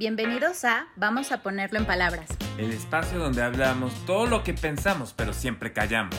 [0.00, 2.30] Bienvenidos a Vamos a ponerlo en palabras.
[2.56, 6.16] El espacio donde hablamos todo lo que pensamos pero siempre callamos.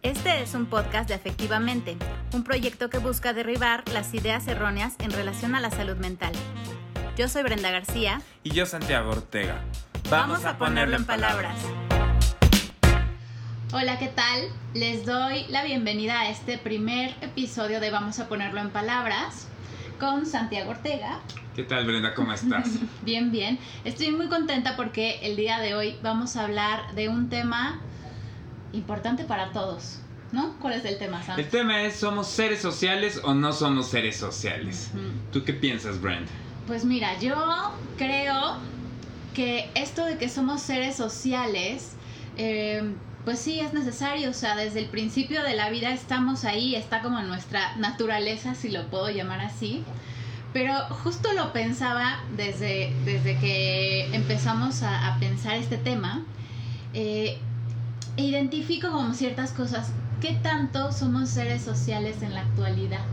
[0.00, 1.98] Este es un podcast de Efectivamente,
[2.32, 6.32] un proyecto que busca derribar las ideas erróneas en relación a la salud mental.
[7.18, 8.22] Yo soy Brenda García.
[8.44, 9.60] Y yo Santiago Ortega.
[10.08, 11.60] Vamos, a, ponerlo en palabras.
[13.74, 14.40] Hola, ¿qué tal?
[14.72, 19.48] Les doy la bienvenida a este primer episodio de Vamos a ponerlo en palabras
[19.98, 21.20] con Santiago Ortega.
[21.54, 22.14] ¿Qué tal, Brenda?
[22.14, 22.68] ¿Cómo estás?
[23.02, 23.58] bien, bien.
[23.84, 27.80] Estoy muy contenta porque el día de hoy vamos a hablar de un tema
[28.72, 29.98] importante para todos.
[30.32, 30.56] ¿No?
[30.60, 31.40] ¿Cuál es el tema, Sam?
[31.40, 34.92] El tema es, ¿somos seres sociales o no somos seres sociales?
[35.32, 36.30] ¿Tú qué piensas, Brenda?
[36.68, 37.34] Pues mira, yo
[37.98, 38.58] creo
[39.34, 41.94] que esto de que somos seres sociales,
[42.36, 46.76] eh, pues sí, es necesario, o sea, desde el principio de la vida estamos ahí,
[46.76, 49.82] está como en nuestra naturaleza, si lo puedo llamar así.
[50.52, 56.24] Pero justo lo pensaba desde, desde que empezamos a, pensar este tema.
[56.92, 57.38] Eh,
[58.16, 59.92] identifico como ciertas cosas.
[60.20, 63.04] ¿Qué tanto somos seres sociales en la actualidad?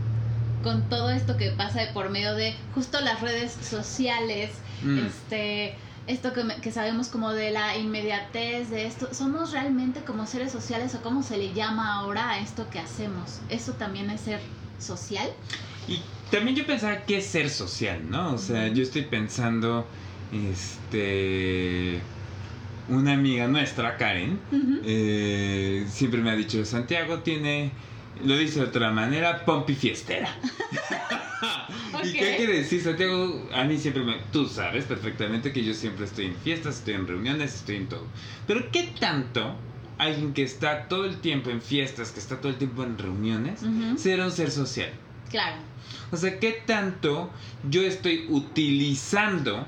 [0.62, 4.50] Con todo esto que pasa por medio de justo las redes sociales,
[4.82, 4.98] mm.
[5.06, 5.76] este,
[6.08, 10.94] esto que, que, sabemos como de la inmediatez de esto, ¿somos realmente como seres sociales
[10.96, 13.40] o cómo se le llama ahora a esto que hacemos?
[13.48, 14.40] ¿Eso también es ser
[14.78, 15.28] social?
[15.86, 18.34] Y también yo pensaba que es ser social, ¿no?
[18.34, 19.86] O sea, yo estoy pensando,
[20.32, 22.00] este,
[22.88, 24.38] una amiga nuestra, Karen,
[24.84, 27.72] eh, siempre me ha dicho, Santiago tiene,
[28.24, 30.28] lo dice de otra manera, pompi fiestera.
[32.04, 33.48] ¿Y qué quiere decir, Santiago?
[33.52, 34.16] A mí siempre me...
[34.32, 38.04] Tú sabes perfectamente que yo siempre estoy en fiestas, estoy en reuniones, estoy en todo.
[38.46, 39.56] Pero ¿qué tanto
[39.98, 43.60] alguien que está todo el tiempo en fiestas, que está todo el tiempo en reuniones,
[43.96, 44.90] será un ser social?
[45.30, 45.56] Claro.
[46.10, 47.30] O sea, ¿qué tanto
[47.68, 49.66] yo estoy utilizando,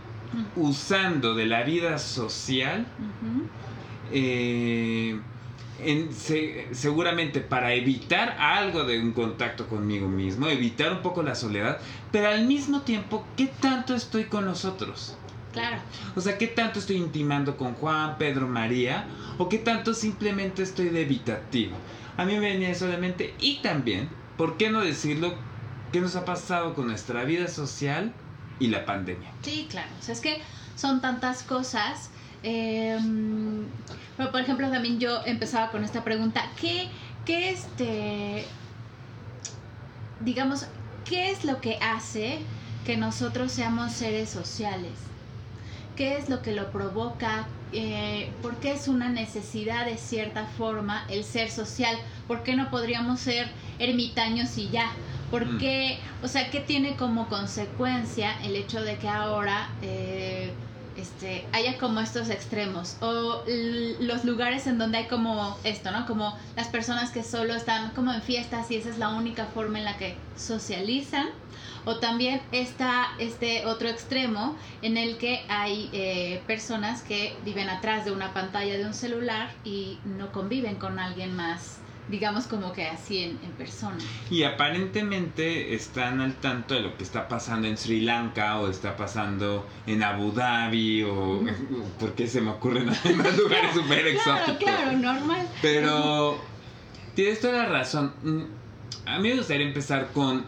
[0.56, 2.86] usando de la vida social,
[4.12, 5.18] eh,
[6.72, 11.78] seguramente para evitar algo de un contacto conmigo mismo, evitar un poco la soledad,
[12.12, 15.16] pero al mismo tiempo, ¿qué tanto estoy con los otros?
[15.52, 15.78] Claro.
[16.14, 19.06] O sea, ¿qué tanto estoy intimando con Juan, Pedro, María?
[19.38, 21.76] ¿O qué tanto simplemente estoy de evitativo?
[22.16, 25.34] A mí me venía solamente, y también, ¿por qué no decirlo?
[25.92, 28.12] ¿Qué nos ha pasado con nuestra vida social
[28.60, 29.30] y la pandemia?
[29.42, 29.88] Sí, claro.
[29.98, 30.40] O sea, es que
[30.76, 32.10] son tantas cosas.
[32.42, 33.64] Em,
[34.16, 36.44] pero, por ejemplo, también yo empezaba con esta pregunta.
[36.60, 36.88] ¿Qué,
[37.24, 38.44] qué este,
[40.20, 40.66] digamos,
[41.04, 42.38] qué es lo que hace
[42.86, 45.09] que nosotros seamos seres sociales?
[46.00, 47.46] ¿Qué es lo que lo provoca?
[47.74, 51.94] Eh, ¿Por qué es una necesidad de cierta forma el ser social?
[52.26, 54.92] ¿Por qué no podríamos ser ermitaños y ya?
[55.30, 55.98] ¿Por qué?
[56.22, 60.54] O sea, ¿qué tiene como consecuencia el hecho de que ahora eh,
[60.96, 62.96] este, haya como estos extremos?
[63.02, 63.44] O
[64.00, 66.06] los lugares en donde hay como esto, ¿no?
[66.06, 69.78] Como las personas que solo están como en fiestas y esa es la única forma
[69.78, 71.26] en la que socializan.
[71.84, 78.04] O también está este otro extremo en el que hay eh, personas que viven atrás
[78.04, 81.80] de una pantalla de un celular y no conviven con alguien más
[82.10, 83.98] digamos como que así en, persona.
[84.30, 88.96] Y aparentemente están al tanto de lo que está pasando en Sri Lanka o está
[88.96, 91.42] pasando en Abu Dhabi o
[91.98, 94.56] porque se me ocurren además lugares súper exóticos.
[94.58, 95.46] Claro, normal.
[95.62, 96.38] Pero
[97.14, 98.12] tienes toda la razón.
[98.22, 98.42] Mm,
[99.06, 100.44] a mí me gustaría empezar con,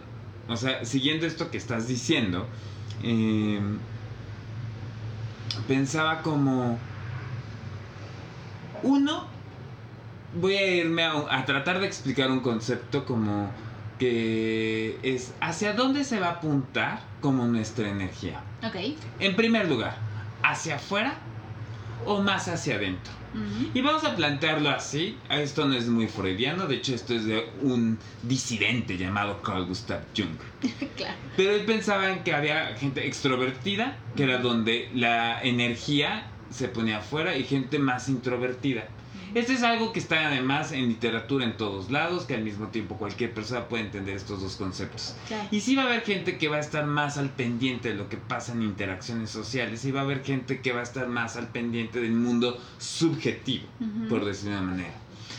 [0.49, 2.47] o sea, siguiendo esto que estás diciendo,
[3.03, 3.79] em,
[5.69, 6.79] pensaba como,
[8.83, 9.27] uno,
[10.41, 13.51] voy a irme a, tratar de explicar un concepto como
[13.99, 18.41] que es hacia dónde se va a apuntar como nuestra energía.
[18.65, 18.97] Ok.
[19.21, 19.97] En primer lugar,
[20.43, 21.15] hacia afuera
[22.07, 23.13] o más hacia adentro.
[23.73, 25.17] Y vamos a plantearlo así.
[25.31, 30.01] Esto no es muy freudiano, de hecho esto es de un disidente llamado Carl Gustav
[30.15, 30.37] Jung.
[30.97, 31.15] claro.
[31.37, 36.99] Pero él pensaba en que había gente extrovertida, que era donde la energía se ponía
[36.99, 38.85] afuera, y gente más introvertida.
[39.35, 42.97] Este es algo que está además en literatura en todos lados, que al mismo tiempo
[42.97, 45.15] cualquier persona puede entender estos dos conceptos.
[45.51, 48.09] Y sí va a haber gente que va a estar más al pendiente de lo
[48.09, 51.37] que pasa en interacciones sociales y va a haber gente que va a estar más
[51.37, 53.65] al pendiente del mundo subjetivo,
[54.09, 54.95] por decirlo de una manera.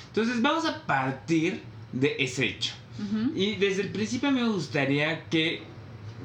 [0.08, 1.62] Entonces vamos a partir
[1.92, 2.74] de ese hecho.
[3.36, 5.62] Y desde el principio me gustaría que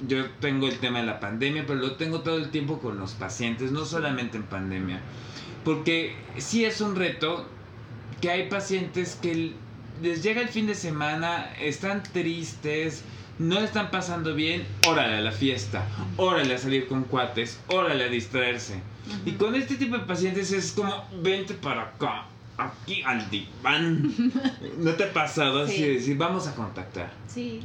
[0.07, 3.13] yo tengo el tema de la pandemia, pero lo tengo todo el tiempo con los
[3.13, 5.01] pacientes, no solamente en pandemia.
[5.65, 7.47] Porque sí es un reto
[8.21, 9.53] que hay pacientes que
[10.03, 13.03] les llega el fin de semana, están tristes,
[13.39, 15.87] no están pasando bien, órale a la fiesta,
[16.17, 18.81] órale a salir con cuates, órale a distraerse.
[19.25, 22.27] Y con este tipo de pacientes es como, vente para acá,
[22.59, 24.13] aquí al diván.
[24.79, 25.83] ¿No te ha pasado así Sí.
[25.83, 27.13] de decir, vamos a contactar?
[27.33, 27.61] Sí.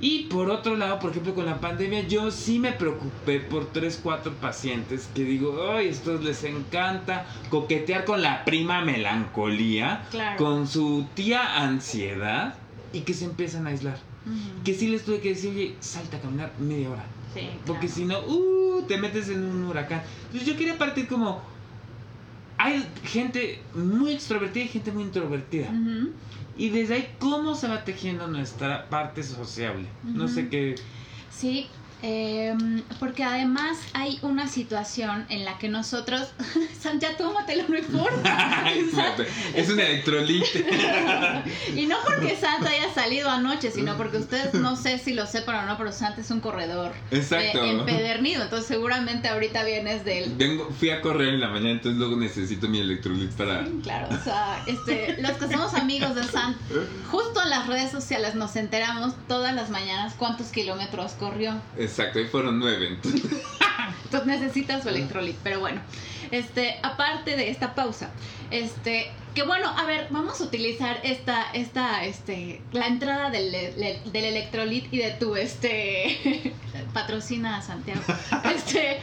[0.00, 4.00] Y por otro lado, por ejemplo, con la pandemia, yo sí me preocupé por tres,
[4.02, 10.36] cuatro pacientes que digo, ay, estos les encanta coquetear con la prima melancolía, Claro.
[10.36, 12.54] con su tía ansiedad
[12.92, 13.98] y que se empiezan a aislar.
[14.64, 17.04] Que sí les tuve que decir, oye, salta a caminar media hora.
[17.34, 20.02] Sí, Porque si no, uh, te metes en un huracán.
[20.26, 21.42] Entonces yo quería partir como...
[22.56, 25.68] Hay gente muy extrovertida y gente muy introvertida.
[25.68, 26.10] Ujú.
[26.56, 29.88] Y desde ahí, ¿cómo se va tejiendo nuestra parte sociable?
[30.04, 30.76] No sé qué...
[31.30, 31.68] Sí,
[32.04, 36.28] em, porque además hay una situación en la que nosotros.
[36.80, 38.64] Santa, tómatelo, no importa.
[39.54, 40.66] es un electrolite.
[41.76, 45.64] y no porque Santa haya salido anoche, sino porque ustedes no sé si lo sepan
[45.64, 47.64] o no, pero Santa es un corredor Exacto.
[47.64, 48.42] eh, empedernido.
[48.42, 50.34] Entonces, seguramente ahorita vienes del.
[50.36, 53.64] Vengo, fui a correr en la mañana, entonces luego necesito mi electrolite para...
[53.82, 56.58] Claro, o sea, este, los que somos amigos de Santa,
[57.10, 61.54] justo en las redes sociales nos enteramos todas las mañanas cuántos kilómetros corrió.
[61.78, 62.88] Exacto, ahí fueron nueve.
[62.88, 63.30] entonces-
[64.04, 65.36] Entonces necesitas su electrolit.
[65.42, 65.80] Pero bueno,
[66.30, 68.10] este, aparte de esta pausa,
[68.50, 74.24] este, que bueno, a ver, vamos a utilizar esta, esta, este, la entrada del, del
[74.24, 76.52] electrolit y de tu, este,
[76.92, 78.00] patrocina a Santiago,
[78.54, 79.00] este,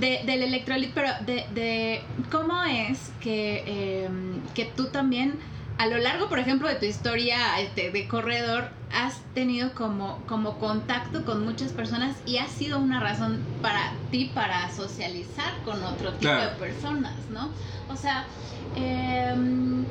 [0.00, 2.00] de, del electrolit, pero de, de
[2.30, 5.34] cómo es que, em, que tú también
[5.78, 10.58] a lo largo, por ejemplo, de tu historia este, de corredor, has tenido como, como
[10.58, 16.14] contacto con muchas personas y ha sido una razón para ti para socializar con otro
[16.14, 16.50] tipo Claro.
[16.50, 17.52] de personas, ¿no?
[17.88, 18.26] O sea,
[18.74, 19.86] em,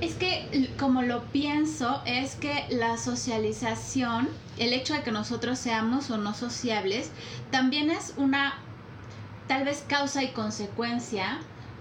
[0.00, 4.28] es que como lo pienso, es que la socialización,
[4.58, 7.10] el hecho de que nosotros seamos o no sociables,
[7.50, 8.54] también es una
[9.48, 11.38] tal vez causa y consecuencia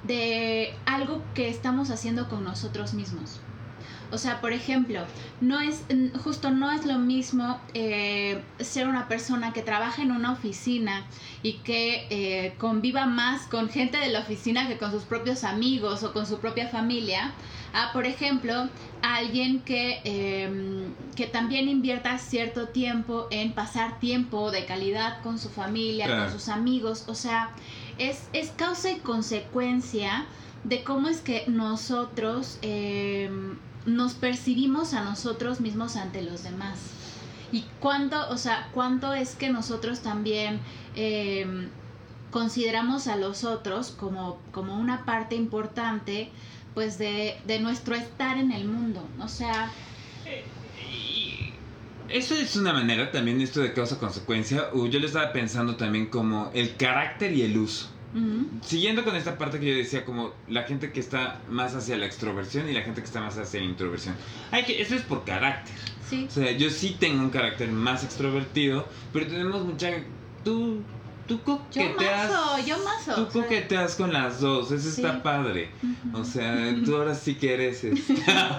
[0.07, 3.39] de algo que estamos haciendo con nosotros mismos.
[4.11, 5.01] O sea, por ejemplo,
[5.41, 5.83] no es
[6.23, 11.03] justo no es lo mismo eh, ser una persona que trabaja en una oficina
[11.41, 16.03] y que eh, conviva más con gente de la oficina que con sus propios amigos
[16.03, 17.31] o con su propia familia,
[17.73, 18.69] a por ejemplo
[19.01, 25.49] alguien que, eh, que también invierta cierto tiempo en pasar tiempo de calidad con su
[25.49, 26.23] familia, Claro.
[26.25, 27.05] con sus amigos.
[27.07, 27.49] O sea,
[27.97, 30.25] es, es causa y consecuencia
[30.63, 33.29] de cómo es que nosotros eh,
[33.85, 36.79] nos percibimos a nosotros mismos ante los demás.
[37.51, 40.59] Y cuánto, o sea, cuánto es que nosotros también
[40.95, 41.69] eh,
[42.31, 46.31] consideramos a los otros como, como una parte importante
[46.73, 49.07] pues de, de nuestro estar en el mundo.
[49.21, 49.71] O sea,
[52.09, 54.69] Eso es una manera también, esto de causa-consecuencia.
[54.73, 57.89] Yo lo estaba pensando también como el carácter y el uso.
[58.61, 62.05] Siguiendo con esta parte que yo decía, como la gente que está más hacia la
[62.05, 64.15] extroversión y la gente que está más hacia la introversión.
[64.51, 65.75] Hay que, eso es por carácter.
[66.09, 69.91] sí, O sea, yo sí tengo un carácter más extrovertido, pero tenemos mucha...
[70.45, 70.81] Tú,
[71.27, 72.31] tú yo coqueteas...
[72.31, 73.15] mazo, yo mazo.
[73.15, 75.01] Tú o sea, coqueteas con las dos, eso Sí.
[75.01, 75.71] está padre.
[76.13, 77.85] O sea, tú ahora sí que eres.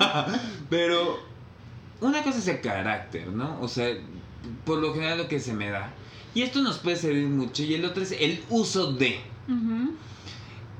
[0.69, 1.19] Pero
[2.01, 3.61] una cosa es el carácter, ¿no?
[3.61, 3.95] O sea,
[4.65, 5.93] por lo general lo que se me da.
[6.35, 7.63] Y esto nos puede servir mucho.
[7.63, 9.21] Y el otro es el uso de.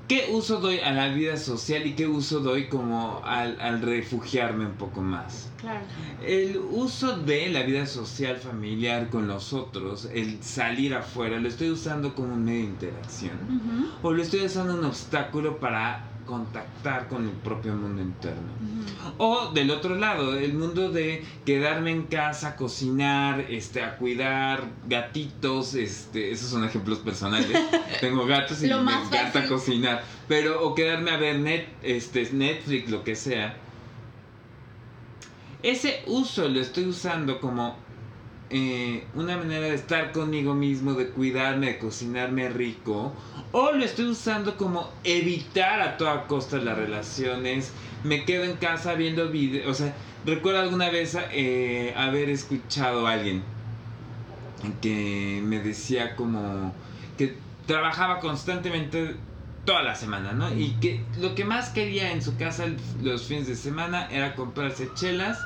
[0.09, 4.67] ¿Qué uso doy a la vida social y qué uso doy como al, al refugiarme
[4.67, 5.51] un poco más?
[5.61, 5.81] claro.
[6.25, 11.71] El uso de la vida social, familiar con los otros, el salir afuera, lo estoy
[11.71, 13.33] usando como un medio de interacción.
[14.03, 18.43] O lo estoy usando un obstáculo para contactar con el propio mundo interno.
[19.19, 25.75] O del otro lado, el mundo de quedarme en casa, cocinar, este, a cuidar gatitos,
[25.75, 27.49] este, esos son ejemplos personales.
[28.01, 29.49] Tengo gatos y Lo me encanta fácil.
[29.49, 30.03] cocinar.
[30.29, 33.57] Pero, o quedarme a ver net, este, Netflix, lo que sea.
[35.63, 37.77] Ese uso lo estoy usando como
[38.51, 43.13] eh, una manera de estar conmigo mismo, de cuidarme, de cocinarme rico,
[43.53, 47.73] o lo estoy usando como evitar a toda costa las relaciones,
[48.05, 53.13] me quedo en casa viendo videos, o sea, recuerdo alguna vez eh, haber escuchado a
[53.13, 53.43] alguien
[54.81, 56.73] que me decía como
[57.19, 57.37] que
[57.67, 59.17] trabajaba constantemente
[59.65, 60.55] toda la semana, ¿no?
[60.55, 62.67] Y que lo que más quería en su casa
[63.03, 65.39] los fines de semana era comprarse chelas,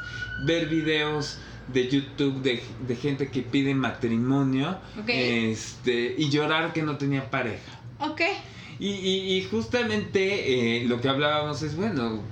[0.44, 1.38] ver videos
[1.72, 4.78] de YouTube de, de gente que pide matrimonio
[5.50, 7.80] este, y llorar que no tenía pareja.
[8.00, 8.20] Ok.
[8.78, 12.22] Y, y- y justamente eh, lo que hablábamos es, bueno,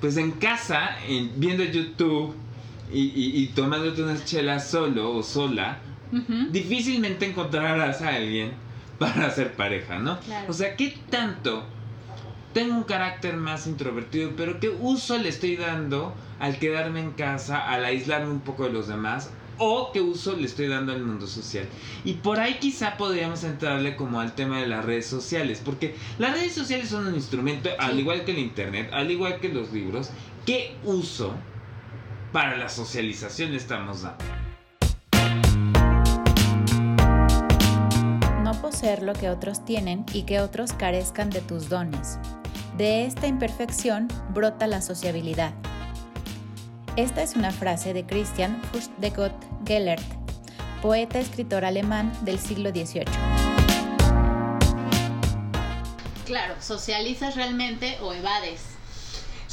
[0.00, 2.34] pues en casa, en- viendo YouTube,
[2.92, 3.00] y,
[3.42, 5.78] y, tomándote unas chelas solo o sola,
[6.52, 8.52] difícilmente encontrarás a alguien
[8.98, 10.18] para hacer pareja, ¿no?
[10.48, 11.64] O sea, ¿qué tanto
[12.54, 17.68] tengo un carácter más introvertido, pero qué uso le estoy dando al quedarme en casa,
[17.68, 21.26] al aislarme un poco de los demás, o qué uso le estoy dando al mundo
[21.26, 21.66] social.
[22.04, 26.32] Y por ahí quizá podríamos entrarle como al tema de las redes sociales, porque las
[26.32, 30.10] redes sociales son un instrumento, al igual que el Internet, al igual que los libros,
[30.46, 31.34] ¿qué uso
[32.32, 34.24] para la socialización estamos dando?
[38.44, 42.18] No poseer lo que otros tienen y que otros carezcan de tus dones.
[42.76, 45.54] De esta imperfección brota la sociabilidad
[46.96, 48.62] esta es una frase de Christian
[48.98, 49.34] de Gott
[49.66, 50.04] Gellert,
[50.80, 53.06] poeta escritor alemán del siglo XVIII.
[56.24, 58.73] Claro, socializas realmente o evades.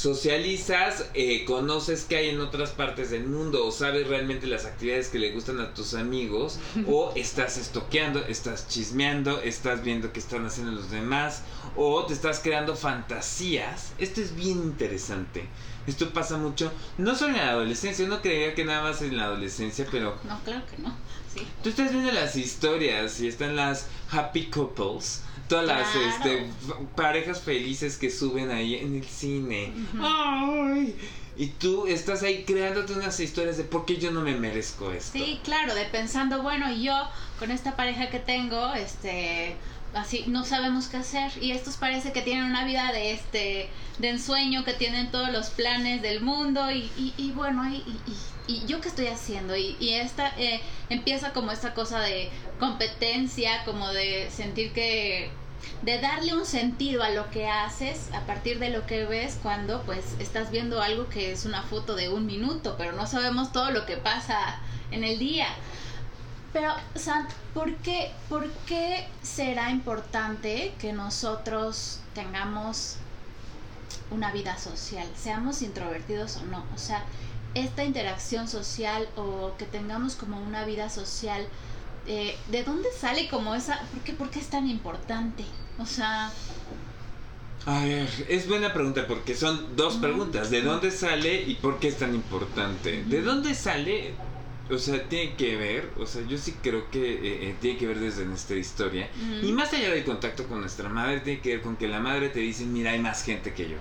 [0.01, 5.09] Socializas, eh, conoces qué hay en otras partes del mundo o sabes realmente las actividades
[5.09, 10.43] que le gustan a tus amigos o estás estoqueando, estás chismeando, estás viendo qué están
[10.47, 11.43] haciendo los demás
[11.75, 13.93] o te estás creando fantasías.
[13.99, 15.47] Esto es bien interesante
[15.87, 19.25] esto pasa mucho, no solo en la adolescencia, uno creía que nada más en la
[19.25, 20.17] adolescencia, pero...
[20.27, 20.95] No, claro que no.
[21.33, 21.47] Sí.
[21.63, 26.45] Tú estás viendo las historias y están las happy couples, todas las este,
[26.95, 29.73] parejas felices que suben ahí en el cine.
[29.99, 30.95] ¡Ay!
[31.35, 35.11] Y tú estás ahí creándote unas historias de por qué yo no me merezco esto.
[35.11, 36.93] Sí, claro, de pensando, bueno, yo
[37.37, 39.57] con esta pareja que tengo, este,
[39.93, 44.09] así no sabemos qué hacer y estos parece que tienen una vida de este de
[44.09, 47.83] ensueño que tienen todos los planes del mundo y, y, bueno y,
[48.47, 53.89] y, yo qué estoy haciendo y, esta eh, empieza como esta cosa de competencia como
[53.89, 55.29] de sentir que
[55.81, 59.81] de darle un sentido a lo que haces a partir de lo que ves cuando
[59.83, 63.71] pues estás viendo algo que es una foto de un minuto pero no sabemos todo
[63.71, 64.59] lo que pasa
[64.91, 65.47] en el día
[66.53, 72.97] pero, Sant, ¿por qué, ¿por qué será importante que nosotros tengamos
[74.09, 76.65] una vida social, seamos introvertidos o no?
[76.75, 77.05] O sea,
[77.53, 81.47] esta interacción social o que tengamos como una vida social,
[82.07, 83.79] eh, ¿de dónde sale como esa?
[83.91, 85.43] ¿Por qué, ¿Por qué es tan importante?
[85.79, 86.31] O sea...
[87.65, 90.49] A ver, es buena pregunta porque son dos preguntas.
[90.49, 93.03] ¿De dónde sale y por qué es tan importante?
[93.03, 94.15] ¿De dónde sale?
[94.73, 97.87] o sea, tiene que ver, o sea, yo sí creo que eh, eh, tiene que
[97.87, 99.09] ver desde nuestra historia.
[99.41, 102.29] Y más allá del contacto con nuestra madre, tiene que ver con que la madre
[102.29, 103.77] te dice, mira, hay más gente que yo.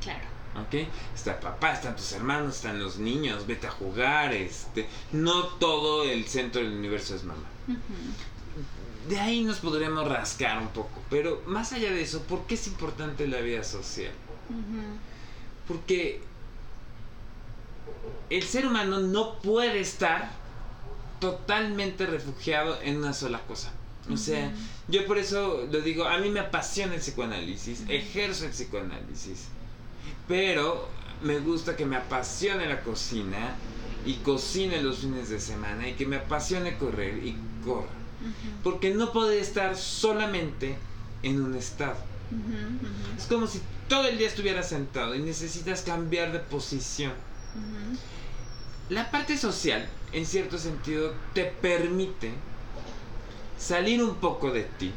[0.00, 0.24] Claro.
[0.62, 0.88] ¿Ok?
[1.14, 4.86] Está papá, están tus hermanos, están los niños, vete a jugar, este...
[5.12, 7.44] No todo el centro del universo es mamá.
[9.08, 12.66] De ahí nos podremos rascar un poco, pero más allá de eso, ¿por qué es
[12.66, 14.12] importante la vida social?
[15.66, 16.20] Porque
[18.28, 20.30] el ser humano no puede estar
[21.18, 23.72] totalmente refugiado en una sola cosa.
[24.10, 24.52] O sea,
[24.88, 29.46] yo por eso lo digo, a mí me apasiona el psicoanálisis, ejerzo el psicoanálisis,
[30.26, 30.88] pero
[31.22, 33.54] me gusta que me apasione la cocina
[34.06, 37.88] y cocine los fines de semana y que me apasione correr y corra.
[38.62, 40.76] Porque no puede estar solamente
[41.22, 41.96] en un estado.
[43.16, 47.12] Es como si todo el día estuviera sentado y necesitas cambiar de posición.
[48.88, 52.32] La parte social, en cierto sentido, te permite
[53.58, 54.92] salir un poco de ti,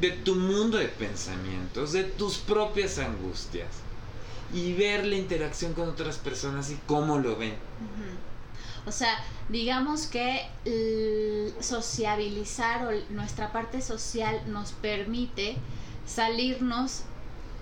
[0.00, 3.68] de tu mundo de pensamientos, de tus propias angustias
[4.54, 7.54] y ver la interacción con otras personas y cómo lo ven.
[8.86, 10.46] O sea, digamos que
[11.60, 15.56] sociabilizar o nuestra parte social nos permite
[16.06, 17.02] salirnos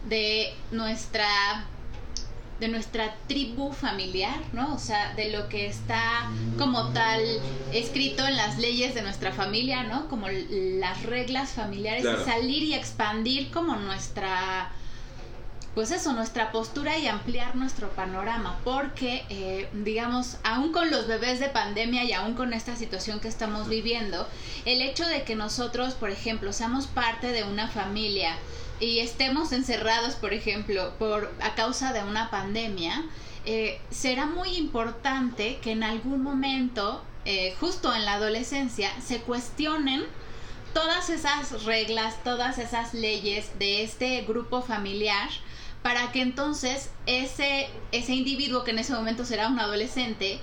[0.09, 1.27] de nuestra
[2.61, 4.75] de nuestra tribu familiar, ¿no?
[4.75, 7.21] O sea, de lo que está como tal
[7.73, 10.09] escrito en las leyes de nuestra familia, ¿no?
[10.09, 14.71] Como las reglas familiares y salir y expandir como nuestra
[15.75, 21.41] pues eso, nuestra postura y ampliar nuestro panorama, porque, eh, digamos, aún con los bebés
[21.41, 24.29] de pandemia y aún con esta situación que estamos viviendo,
[24.65, 28.37] el hecho de que nosotros, por ejemplo, seamos parte de una familia,
[28.81, 33.05] y estemos encerrados, por ejemplo, por a causa de una pandemia,
[33.47, 40.05] eh, será muy importante que en algún momento, eh, justo en la adolescencia, se cuestionen
[40.73, 45.29] todas esas reglas, todas esas leyes de este grupo familiar
[45.85, 50.41] para que entonces ese, ese individuo que en ese momento será un adolescente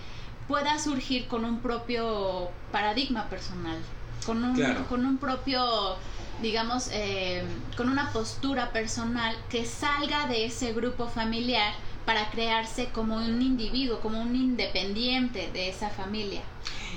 [0.48, 3.80] pueda surgir con un propio paradigma personal,
[4.24, 4.56] con un,
[4.88, 5.98] con un propio
[6.44, 7.42] digamos, eh,
[7.76, 11.74] con una postura personal que salga de ese grupo familiar
[12.06, 16.42] para crearse como un individuo, como un independiente de esa familia.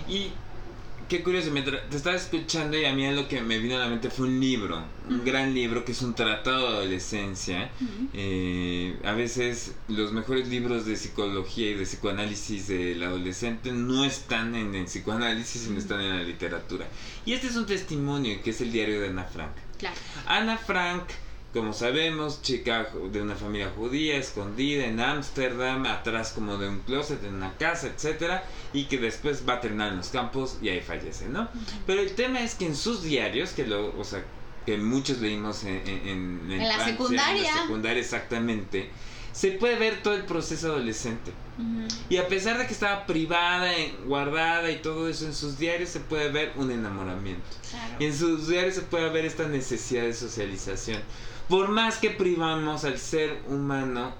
[0.07, 0.33] Y
[1.09, 3.89] qué curioso, mientras te estaba escuchando y a mí lo que me vino a la
[3.89, 7.71] mente fue un libro, un gran libro que es un tratado de adolescencia.
[8.13, 14.55] Eh, a veces los mejores libros de psicología y de psicoanálisis del adolescente no están
[14.55, 16.87] en el psicoanálisis, sino están en la literatura.
[17.27, 19.53] Y este es un testimonio que es el diario de Ana Frank.
[19.79, 19.97] Claro.
[20.27, 21.05] Ana Frank
[21.55, 27.23] como sabemos, chica de una familia judía, escondida en Ámsterdam, atrás como de un closet
[27.23, 30.81] en una casa, etcétera, y que después va a terminar en los campos y ahí
[30.81, 31.49] fallece, ¿no?
[31.87, 34.25] Pero el tema es que en sus diarios, que lo, o sea,
[34.67, 38.91] que muchos leímos en, en, la secundaria, en la secundaria exactamente,
[39.35, 41.33] se puede ver todo el proceso adolescente.
[42.09, 43.73] Y a pesar de que estaba privada,
[44.07, 47.43] guardada y todo eso, en sus diarios se puede ver un enamoramiento.
[47.99, 51.03] Y en sus diarios se puede ver esta necesidad de socialización.
[51.49, 54.15] Por más que privamos al ser humano,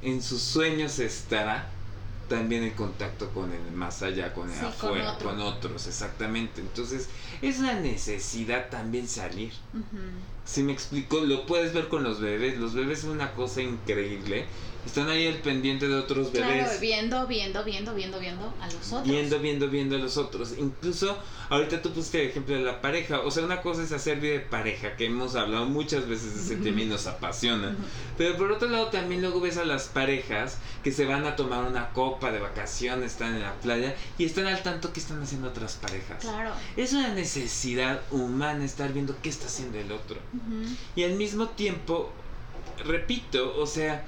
[0.00, 1.68] en sus sueños estará
[2.28, 6.60] también el contacto con el más allá, con el afuera, con, otros, exactamente.
[6.60, 7.08] Entonces,
[7.42, 9.52] es una necesidad también salir.
[10.44, 12.58] Si me explico, lo puedes ver con los bebés.
[12.58, 14.46] Los bebés son una cosa increíble
[14.86, 16.48] están ahí al pendiente de otros bebés.
[16.48, 19.04] Claro, viendo, viendo, viendo, viendo, viendo a los otros.
[19.04, 20.54] Viendo, viendo, viendo a los otros.
[20.58, 21.16] Incluso,
[21.48, 23.20] ahorita tú pusiste el ejemplo de la pareja.
[23.20, 26.40] O sea, una cosa es hacer vida de pareja, que hemos hablado muchas veces de
[26.42, 27.74] ese tema y nos apasiona.
[28.18, 31.64] Pero por otro lado, también luego ves a las parejas que se van a tomar
[31.64, 35.48] una copa de vacaciones, están en la playa y están al tanto que están haciendo
[35.48, 36.20] otras parejas.
[36.20, 36.50] Claro.
[36.76, 40.18] Es una necesidad humana estar viendo qué está haciendo el otro.
[40.94, 42.12] Y al mismo tiempo,
[42.84, 44.06] repito, o sea,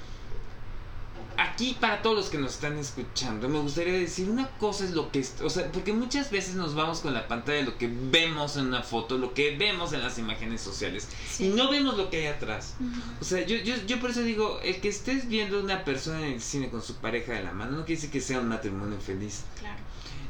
[1.39, 5.11] aquí para todos los que nos están escuchando, me gustaría decir una cosa es lo
[5.11, 8.57] que, o sea, porque muchas veces nos vamos con la pantalla de lo que vemos
[8.57, 12.19] en una foto, lo que vemos en las imágenes sociales y no vemos lo que
[12.19, 12.75] hay atrás.
[13.21, 16.35] O sea, yo, yo, yo por eso digo, el que estés viendo una persona en
[16.35, 18.99] el cine con su pareja de la mano no quiere decir que sea un matrimonio
[19.01, 19.43] feliz.
[19.59, 19.81] Claro.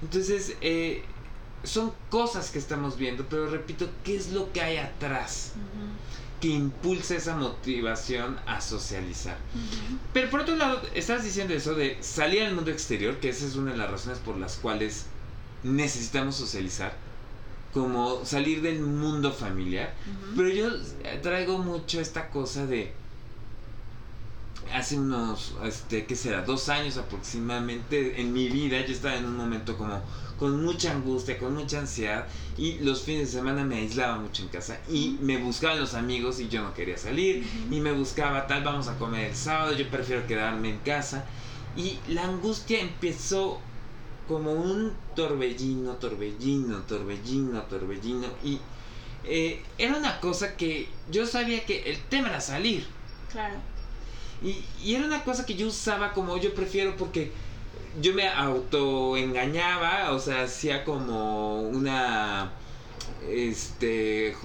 [0.02, 1.04] Entonces, eh,
[1.62, 5.52] son cosas que estamos viendo, pero repito, ¿qué es lo que hay atrás?
[6.40, 9.38] Que impulsa esa motivación a socializar.
[10.12, 13.56] Pero por otro lado, estás diciendo eso de salir al mundo exterior, que esa es
[13.56, 15.06] una de las razones por las cuales
[15.62, 16.94] necesitamos socializar,
[17.72, 19.94] como salir del mundo familiar.
[20.36, 20.70] Pero yo
[21.22, 22.92] traigo mucho esta cosa de
[24.72, 26.42] hace unos, este, ¿qué será?
[26.42, 30.00] Dos años aproximadamente en mi vida, yo estaba en un momento como
[30.38, 32.26] con mucha angustia, con mucha ansiedad
[32.58, 36.40] y los fines de semana me aislaba mucho en casa y me buscaban los amigos
[36.40, 39.88] y yo no quería salir y me buscaba tal, vamos a comer el sábado, yo
[39.88, 41.24] prefiero quedarme en casa
[41.76, 43.60] y la angustia empezó
[44.28, 48.60] como un torbellino, torbellino, torbellino, torbellino y
[49.24, 52.86] eh, era una cosa que yo sabía que el tema era salir.
[53.32, 53.56] Claro.
[54.42, 57.32] Y, y era una cosa que yo usaba como yo prefiero porque
[58.00, 62.52] yo me autoengañaba, o sea, hacía como una
[63.28, 64.36] este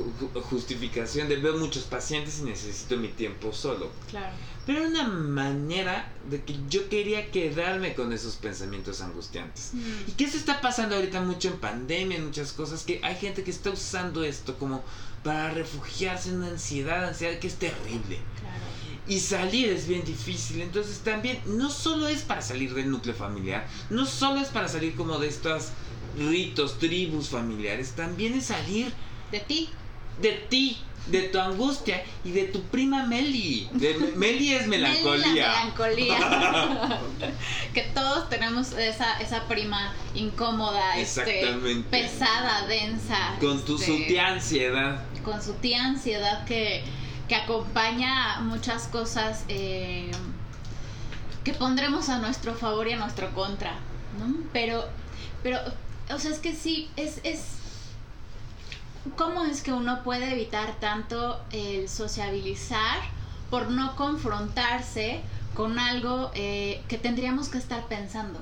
[0.50, 3.92] justificación de veo muchos pacientes y necesito mi tiempo solo.
[4.10, 4.34] Claro.
[4.66, 9.72] Pero era una manera de que yo quería quedarme con esos pensamientos angustiantes.
[9.74, 10.10] Mm.
[10.10, 12.84] ¿Y qué se está pasando ahorita mucho en pandemia, en muchas cosas?
[12.84, 14.84] Que hay gente que está usando esto como
[15.24, 18.20] para refugiarse en una ansiedad, ansiedad que es terrible.
[18.40, 20.62] Claro y salir es bien difícil.
[20.62, 24.96] Entonces también no solo es para salir del núcleo familiar, no solo es para salir
[24.96, 25.70] como de estos
[26.18, 28.92] ritos, tribus familiares, también es salir
[29.32, 29.70] de ti.
[30.22, 33.70] De ti, de tu angustia y de tu prima Meli.
[33.72, 35.48] De, Meli es melancolía.
[35.48, 37.00] melancolía.
[37.74, 41.56] que todos tenemos esa, esa prima incómoda, este,
[41.90, 43.36] pesada, densa.
[43.40, 45.04] Con tu, su tía ansiedad.
[45.24, 46.84] Con su tía ansiedad que
[47.32, 50.12] que acompaña muchas cosas eh,
[51.46, 53.72] que pondremos a nuestro favor y a nuestro contra,
[54.20, 54.36] ¿no?
[54.52, 54.84] Pero,
[55.42, 55.58] pero,
[56.14, 57.54] o sea, es que sí, es, es,
[59.16, 63.00] ¿cómo es que uno puede evitar tanto el sociabilizar
[63.50, 65.22] por no confrontarse
[65.56, 68.42] con algo eh, que tendríamos que estar pensando,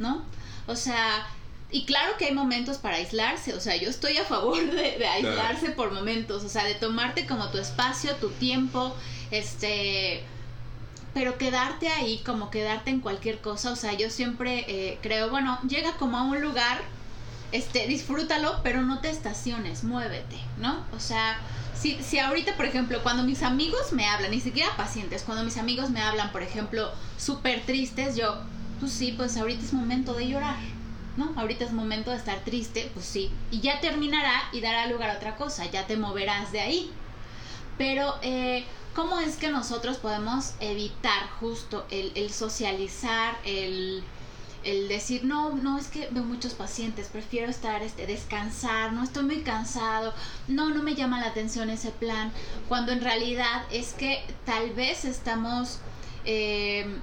[0.00, 0.24] ¿no?
[0.66, 1.28] O sea,
[1.74, 5.70] y claro que hay momentos para aislarse, o sea, yo estoy a favor de, aislarse
[5.70, 8.94] por momentos, o sea, de tomarte como tu espacio, tu tiempo,
[9.32, 10.22] este,
[11.14, 15.58] pero quedarte ahí, como quedarte en cualquier cosa, o sea, yo siempre eh, creo, bueno,
[15.68, 16.80] llega como a un lugar,
[17.50, 20.84] este, disfrútalo, pero no te estaciones, muévete, ¿no?
[20.96, 21.40] O sea,
[21.76, 25.56] si, si ahorita, por ejemplo, cuando mis amigos me hablan, ni siquiera pacientes, cuando mis
[25.56, 28.36] amigos me hablan, por ejemplo, súper tristes, yo,
[28.78, 30.54] pues sí, pues ahorita es momento de llorar
[31.16, 31.32] ¿no?
[31.36, 33.30] Ahorita es momento de estar triste, pues sí.
[33.50, 36.90] Y ya terminará y dará lugar a otra cosa, ya te moverás de ahí.
[37.78, 44.02] Pero, eh, ¿cómo es que nosotros podemos evitar justo el, socializar, el,
[44.62, 49.24] el, decir, no, no, es que veo muchos pacientes, prefiero estar, este, descansar, no estoy
[49.24, 50.14] muy cansado,
[50.48, 52.32] no, no me llama la atención ese plan,
[52.68, 55.78] cuando en realidad es que tal vez estamos...
[56.24, 57.00] Eh,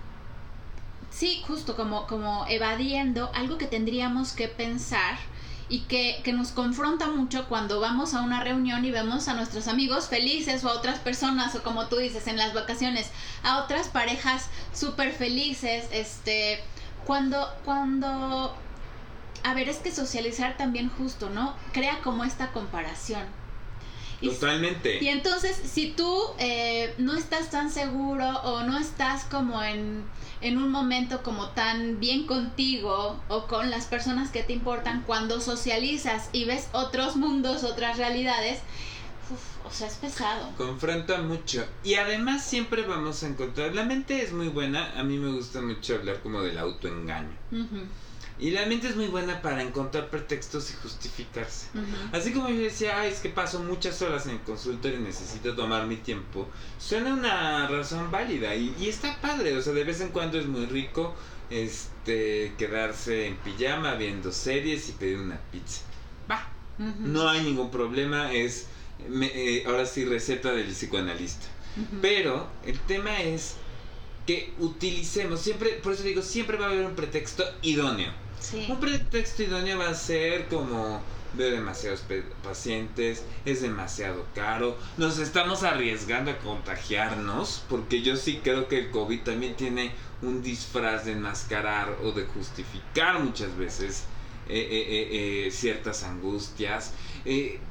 [1.12, 5.19] sí, justo como, como evadiendo algo que tendríamos que pensar
[5.69, 9.67] y que, que, nos confronta mucho cuando vamos a una reunión y vemos a nuestros
[9.67, 13.10] amigos felices o a otras personas o como tú dices en las vacaciones,
[13.43, 16.62] a otras parejas súper felices, este,
[17.06, 18.54] cuando, cuando,
[19.43, 21.56] a ver, es que socializar también justo, ¿no?
[21.71, 23.40] Crea como esta comparación.
[24.22, 25.04] Totalmente.
[25.04, 30.04] Y entonces, si tú eh, no estás tan seguro o no estás como en,
[30.42, 35.42] en un momento como tan bien contigo o con las personas que te importan, cuando
[35.42, 38.60] socializas y ves otros mundos, otras realidades,
[39.66, 40.50] o sea, es pesado.
[40.58, 41.66] Confronta mucho.
[41.84, 45.62] Y además siempre vamos a encontrar, la mente es muy buena, a mí me gusta
[45.62, 47.38] mucho hablar como del autoengaño.
[48.41, 51.67] Y la mente es muy buena para encontrar pretextos y justificarse.
[52.12, 55.56] Así como yo decía, Ay, es que paso muchas horas en el consultorio y necesito
[55.56, 56.49] tomar mi tiempo.
[56.80, 59.56] Suena una razón válida y, y, está padre.
[59.56, 61.13] O sea, de vez en cuando es muy rico
[61.51, 65.82] este quedarse en pijama viendo series y pedir una pizza.
[66.30, 66.49] Va.
[66.80, 68.34] No hay ningún problema.
[68.34, 68.65] Es
[69.08, 71.45] eh, ahora sí receta del psicoanalista.
[72.01, 73.56] Pero el tema es
[74.25, 78.12] que utilicemos, siempre, por eso digo, siempre va a haber un pretexto idóneo.
[78.67, 80.99] Un pretexto idóneo va a ser como
[81.34, 82.04] veo demasiados
[82.43, 88.91] pacientes, es demasiado caro, nos estamos arriesgando a contagiarnos, porque yo sí creo que el
[88.91, 94.06] COVID también tiene un disfraz de enmascarar o de justificar muchas veces
[94.49, 96.93] eh, eh, eh, ciertas angustias.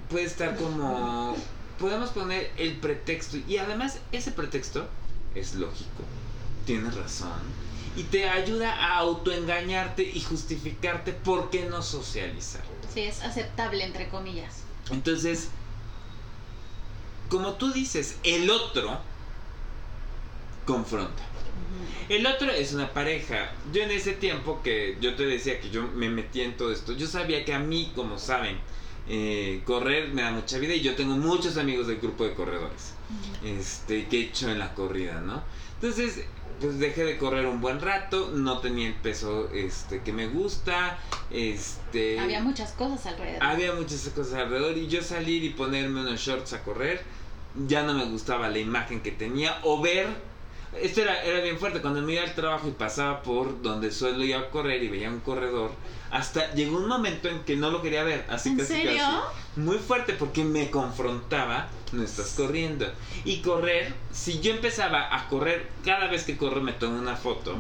[0.09, 1.37] puede estar como...
[1.79, 4.87] Podemos poner el pretexto y además ese pretexto
[5.35, 6.05] es lógico,
[6.67, 12.63] tienes razón y te ayuda a autoengañarte y justificarte por qué no socializar.
[12.93, 14.63] Sí, es aceptable, entre comillas.
[14.91, 15.49] Entonces,
[17.29, 19.01] como tú dices, el otro
[20.67, 21.23] confronta.
[22.09, 23.53] El otro es una pareja.
[23.73, 26.93] Yo en ese tiempo que yo te decía que yo me metí en todo esto,
[26.93, 28.59] yo sabía que a mí, como saben,
[29.09, 32.95] eh, correr me da mucha vida y yo tengo muchos amigos del grupo de corredores
[33.45, 35.43] este, que he hecho en la corrida, ¿no?
[35.75, 36.27] Entonces,
[36.61, 40.99] pues dejé de correr un buen rato, no tenía el peso este que me gusta,
[41.31, 43.43] este había muchas cosas alrededor.
[43.43, 47.03] Había muchas cosas alrededor y yo salir y ponerme unos shorts a correr
[47.67, 50.09] ya no me gustaba la imagen que tenía o ver
[50.81, 51.81] esto era, era bien fuerte.
[51.81, 55.09] Cuando me iba al trabajo y pasaba por donde suelo ir a correr y veía
[55.09, 55.73] un corredor
[56.11, 58.27] hasta llegó un momento en que no lo quería ver.
[58.29, 59.05] Así ¿En serio?
[59.57, 62.87] muy fuerte porque me confrontaba no estás corriendo.
[63.25, 67.57] Y correr si yo empezaba a correr cada vez que corro me tomo una foto.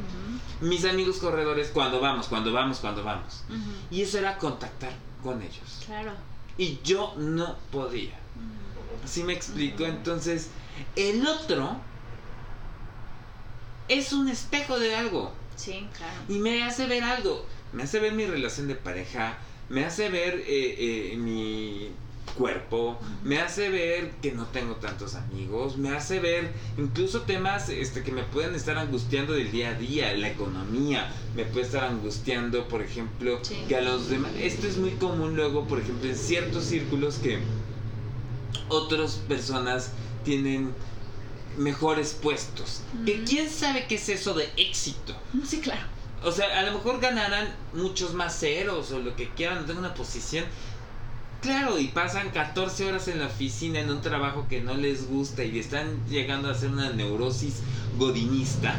[0.61, 3.45] Mis amigos corredores cuando vamos cuando vamos cuando vamos.
[3.91, 4.93] Y eso era contactar
[5.23, 5.83] con ellos.
[5.87, 6.13] Claro.
[6.59, 8.19] Y yo no podía.
[9.05, 10.51] Así me explico entonces
[10.97, 11.77] el otro
[13.91, 15.33] es un espejo de algo.
[15.57, 16.15] Sí, claro.
[16.29, 17.45] Y me hace ver algo.
[17.73, 19.37] Me hace ver mi relación de pareja.
[19.69, 21.91] Me hace ver eh, eh, mi
[22.37, 22.99] cuerpo.
[23.25, 25.77] Me hace ver que no tengo tantos amigos.
[25.77, 30.17] Me hace ver incluso temas este, que me pueden estar angustiando del día a día.
[30.17, 31.13] La economía.
[31.35, 34.31] Me puede estar angustiando, por ejemplo, que a los demás...
[34.39, 37.41] Esto es muy común luego, por ejemplo, en ciertos círculos que
[38.69, 39.91] otras personas
[40.25, 40.73] tienen
[41.57, 42.83] mejores puestos.
[43.05, 45.15] Que quién sabe qué es eso de éxito.
[45.45, 45.83] Sí, claro.
[46.23, 50.45] O sea, a lo mejor ganarán muchos más ceros o lo que quieran, una posición.
[51.41, 55.43] Claro, y pasan 14 horas en la oficina en un trabajo que no les gusta
[55.43, 57.63] y están llegando a hacer una neurosis
[57.97, 58.75] godinista.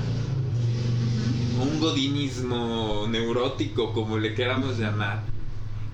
[1.59, 5.23] Un godinismo neurótico, como le queramos llamar.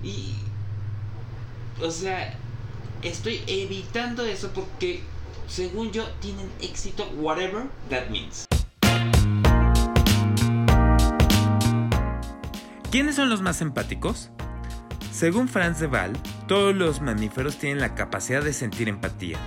[0.02, 0.34] Y.
[1.80, 2.36] O sea,
[3.02, 5.02] estoy evitando eso porque
[5.48, 8.46] según yo, tienen éxito, whatever that means.
[12.90, 14.30] ¿Quiénes son los más empáticos?
[15.12, 16.12] Según Franz de Waal,
[16.46, 19.38] todos los mamíferos tienen la capacidad de sentir empatía.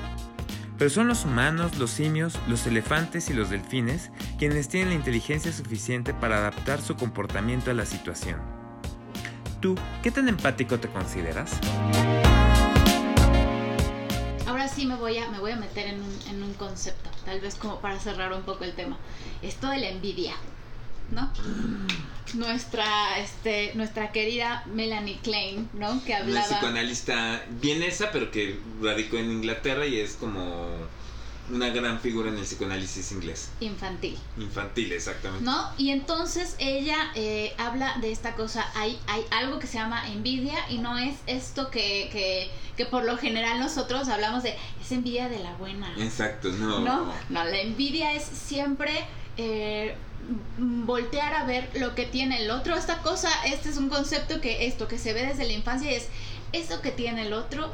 [0.78, 5.52] Pero son los humanos, los simios, los elefantes y los delfines quienes tienen la inteligencia
[5.52, 8.40] suficiente para adaptar su comportamiento a la situación.
[9.60, 11.52] ¿Tú qué tan empático te consideras?
[14.74, 17.56] Sí me voy a, me voy a meter en un, en un concepto, tal vez
[17.56, 18.98] como para cerrar un poco el tema.
[19.42, 20.34] Esto de la envidia,
[21.12, 21.32] ¿no?
[22.34, 26.04] Nuestra, este, nuestra querida Melanie Klein, ¿no?
[26.06, 26.48] Que hablaba...
[26.48, 30.68] Una psicoanalista vienesa, pero que radicó en Inglaterra y es como
[31.52, 33.50] una gran figura en el psicoanálisis inglés.
[33.60, 34.18] Infantil.
[34.38, 35.44] Infantil, exactamente.
[35.46, 35.70] ¿No?
[35.78, 40.58] Y entonces ella eh, habla de esta cosa, hay, hay algo que se llama envidia
[40.70, 45.30] y no es esto que, que, que por lo general nosotros hablamos de, es envidia
[45.30, 45.94] de la buena.
[45.98, 46.80] Exacto, no.
[46.80, 48.92] No, no, la envidia es siempre...
[49.38, 49.96] Eh,
[50.58, 52.76] voltear a ver lo que tiene el otro.
[52.76, 56.08] Esta cosa, este es un concepto que esto que se ve desde la infancia es
[56.54, 57.74] eso que tiene el otro,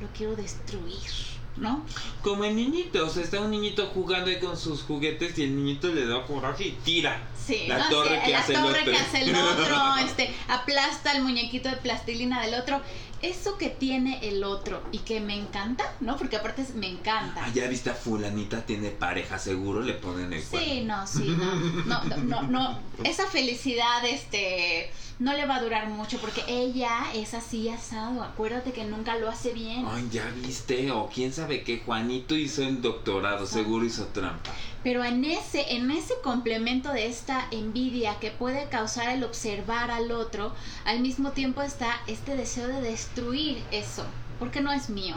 [0.00, 1.29] lo quiero destruir.
[1.60, 1.84] ¿No?
[2.22, 5.54] Como el niñito, o sea, está un niñito jugando ahí con sus juguetes y el
[5.56, 7.22] niñito le da coraje y tira.
[7.46, 7.88] Sí, la ¿no?
[7.90, 8.92] torre, Sí, que, la hace torre el otro.
[8.92, 12.80] que hace el otro, este, aplasta el muñequito de plastilina del otro.
[13.22, 16.16] Eso que tiene el otro y que me encanta, ¿no?
[16.16, 17.44] Porque aparte es- me encanta.
[17.44, 20.66] Ah, ya viste a fulanita, tiene pareja, seguro le ponen el cuerno.
[20.68, 21.54] Sí, no, sí, no.
[21.84, 22.80] No, no, no, no.
[23.04, 24.90] Esa felicidad, este,
[25.20, 28.22] no le va a durar mucho porque ella es así asado.
[28.22, 29.84] Acuérdate que nunca lo hace bien.
[29.86, 34.50] Ay, ya viste, o quién sabe qué, Juanito hizo el doctorado, seguro hizo trampa.
[34.82, 40.10] Pero en ese, en ese complemento de esta envidia que puede causar el observar al
[40.10, 40.54] otro,
[40.86, 44.06] al mismo tiempo está este deseo de destruir eso,
[44.38, 45.16] porque no es mío,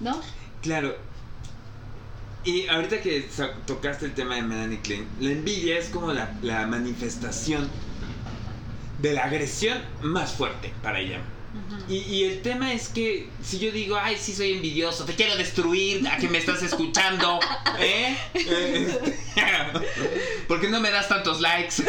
[0.00, 0.20] ¿no?
[0.62, 0.96] Claro.
[2.44, 3.28] Y ahorita que
[3.66, 7.70] tocaste el tema de Melanie Klein, la envidia es como la, la manifestación
[9.02, 11.20] de la agresión más fuerte para ella.
[11.88, 15.36] Y, y el tema es que si yo digo, ay, sí soy envidioso, te quiero
[15.36, 17.40] destruir, a que me estás escuchando,
[17.78, 18.16] ¿eh?
[19.34, 21.76] Eh, ¿Por qué no me das tantos likes?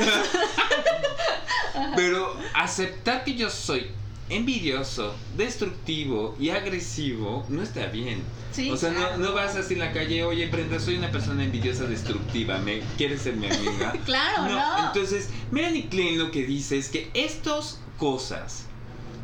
[1.95, 3.91] Pero aceptar que yo soy
[4.36, 8.24] envidioso, destructivo y agresivo no está bien.
[8.52, 9.17] Sí, o sea, claro.
[9.17, 13.22] no vas así en la calle, oye, Brenda, soy una persona envidiosa, destructiva, ¿me quieres
[13.22, 13.93] ser mi amiga?
[14.06, 14.88] Claro, no.
[14.88, 18.65] Entonces, Melanie Klein lo que dice es que estas cosas,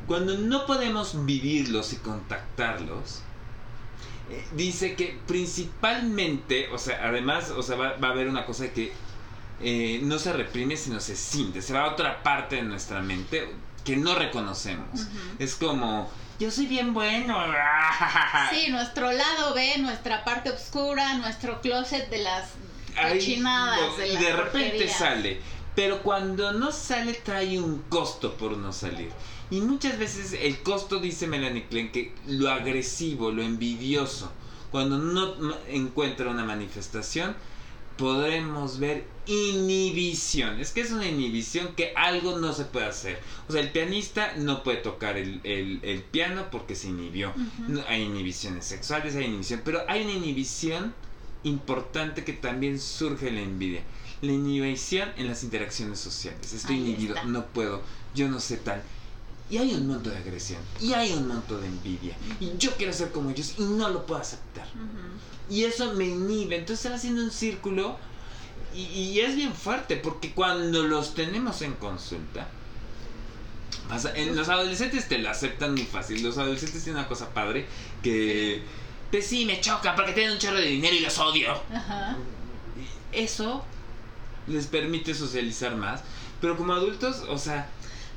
[0.08, 3.22] cuando no podemos vivirlos y contactarlos,
[4.32, 8.72] eh, dice que principalmente, o sea, además, o sea, va, va a haber una cosa
[8.74, 8.92] que
[9.62, 13.50] eh, no se reprime, sino se siente, se va a otra parte de nuestra mente
[13.90, 15.08] que no reconocemos.
[15.40, 17.38] Es como, yo soy bien bueno.
[18.52, 22.50] Sí, nuestro lado B, nuestra parte oscura, nuestro closet de las
[23.02, 24.98] cochinadas, no, de y las de repente porquerías.
[24.98, 25.42] sale.
[25.76, 29.10] Pero cuando no sale trae un costo por no salir.
[29.50, 34.32] Y muchas veces el costo, dice Melanie Klein, que lo agresivo, lo envidioso,
[34.72, 35.36] cuando no
[35.68, 37.36] encuentra una manifestación,
[38.00, 40.60] podremos ver inhibición.
[40.60, 43.20] Es que es una inhibición que algo no se puede hacer.
[43.48, 47.34] O sea, el pianista no puede tocar el, el- el piano porque se inhibió.
[47.88, 50.94] Hay inhibiciones sexuales, hay inhibición, pero hay una inhibición
[51.44, 53.84] importante que también surge en la envidia.
[54.22, 56.54] La inhibición en las interacciones sociales.
[56.54, 57.28] Estoy Ahí inhibido, está.
[57.28, 57.82] no puedo,
[58.16, 58.82] yo no sé tal.
[59.50, 62.16] Y hay un monto de agresión, y hay un monto de envidia.
[62.40, 64.68] Y yo quiero ser como ellos y no lo puedo aceptar.
[65.50, 66.56] Y eso me inhibe.
[66.58, 67.98] Entonces va haciendo un círculo
[68.76, 72.48] y, y es bien fuerte porque cuando los tenemos en consulta,
[73.88, 76.22] pasa- en los adolescentes te la aceptan muy fácil.
[76.22, 77.66] Los adolescentes tienen una cosa padre
[78.04, 78.62] que...
[79.10, 81.52] Pues sí, me choca porque tienen un chorro de dinero y los odio.
[81.74, 82.16] Ajá.
[83.12, 83.66] Eso
[84.46, 86.02] les permite socializar más.
[86.40, 87.68] Pero como adultos, o sea,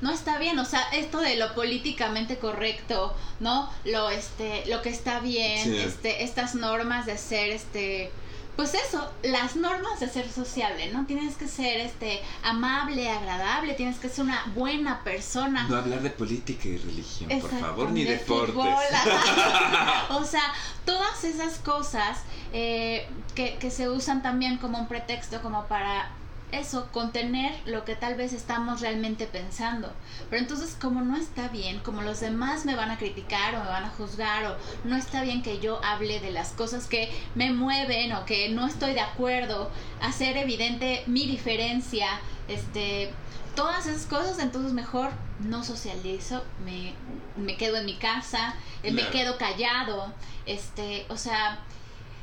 [0.02, 3.70] no está bien, o sea, esto de lo políticamente correcto, ¿no?
[3.84, 5.78] Lo este, lo que está bien, Sí.
[5.78, 8.10] este, estas normas de ser este
[8.56, 11.06] pues eso, las normas de ser sociable, ¿no?
[11.06, 15.66] Tienes que ser este amable, agradable, tienes que ser una buena persona.
[15.68, 18.54] no hablar de política y religión, por favor, ni de deportes.
[20.10, 20.52] o sea,
[20.84, 22.18] todas esas cosas
[22.52, 26.10] eh, que, que se usan también como un pretexto, como para
[26.52, 29.92] eso, contener lo que tal vez estamos realmente pensando.
[30.30, 33.68] Pero entonces, como no está bien, como los demás me van a criticar o me
[33.68, 37.52] van a juzgar, o no está bien que yo hable de las cosas que me
[37.52, 42.06] mueven o que no estoy de acuerdo, hacer evidente mi diferencia,
[42.48, 43.10] este,
[43.54, 45.10] todas esas cosas, entonces mejor
[45.40, 46.94] no socializo, me,
[47.36, 50.12] me quedo en mi casa, eh, me quedo callado,
[50.46, 51.58] este, o sea,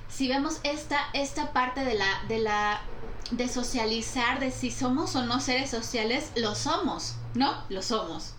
[0.09, 2.81] si vemos esta, esta parte de la, de la,
[3.31, 7.63] de socializar, de si somos o no seres sociales, lo somos, ¿no?
[7.69, 8.33] Lo somos.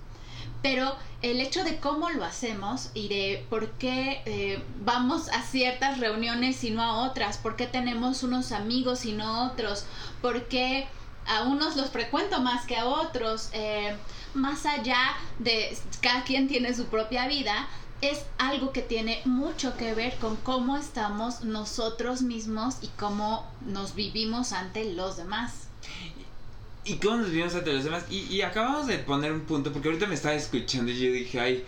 [0.62, 5.98] Pero el hecho de cómo lo hacemos y de por qué eh, vamos a ciertas
[6.00, 9.84] reuniones y no a otras, por qué tenemos unos amigos y no otros,
[10.20, 10.86] por qué
[11.26, 13.96] a unos los frecuento más que a otros, eh,
[14.34, 17.68] más allá de cada quien tiene su propia vida,
[18.00, 23.94] es algo que tiene mucho que ver con cómo estamos nosotros mismos y cómo nos
[23.94, 25.68] vivimos ante los demás.
[26.84, 28.04] ¿Y cómo nos vimos ante los demás?
[28.08, 31.40] Y, y acabamos de poner un punto, porque ahorita me estaba escuchando y yo dije,
[31.40, 31.64] ay,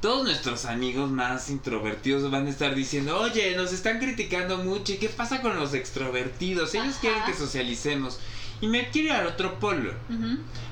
[0.00, 4.96] todos nuestros amigos más introvertidos van a estar diciendo, oye, nos están criticando mucho, ¿y
[4.96, 6.74] qué pasa con los extrovertidos?
[6.74, 7.00] Ellos Ajá.
[7.00, 8.18] quieren que socialicemos.
[8.62, 9.92] Y me quiero ir al otro polo.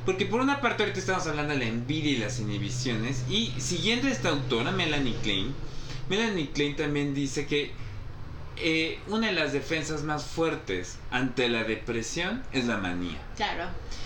[0.06, 3.24] Porque por una parte ahorita estamos hablando de la envidia y las inhibiciones.
[3.28, 5.52] Y siguiendo esta autora, Melanie Klein,
[6.08, 7.72] Melanie Klein también dice que
[8.62, 13.18] eh, una de las defensas más fuertes ante la depresión es la manía.
[13.36, 13.64] Claro.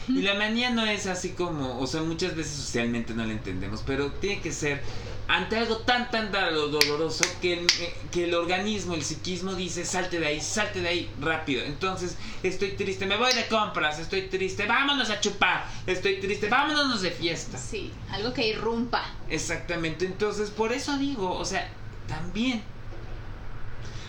[0.08, 3.82] Y la manía no es así como, o sea, muchas veces socialmente no la entendemos,
[3.86, 4.82] pero tiene que ser
[5.26, 7.72] ante algo tan, tan dolo- doloroso que, el-
[8.12, 11.64] que el organismo, el psiquismo dice, salte de ahí, salte de ahí rápido.
[11.64, 17.00] Entonces, estoy triste, me voy de compras, estoy triste, vámonos a chupar, estoy triste, vámonos
[17.00, 17.56] de fiesta.
[17.56, 19.02] Sí, algo que irrumpa.
[19.30, 21.70] Exactamente, entonces por eso digo, o sea,
[22.06, 22.62] también.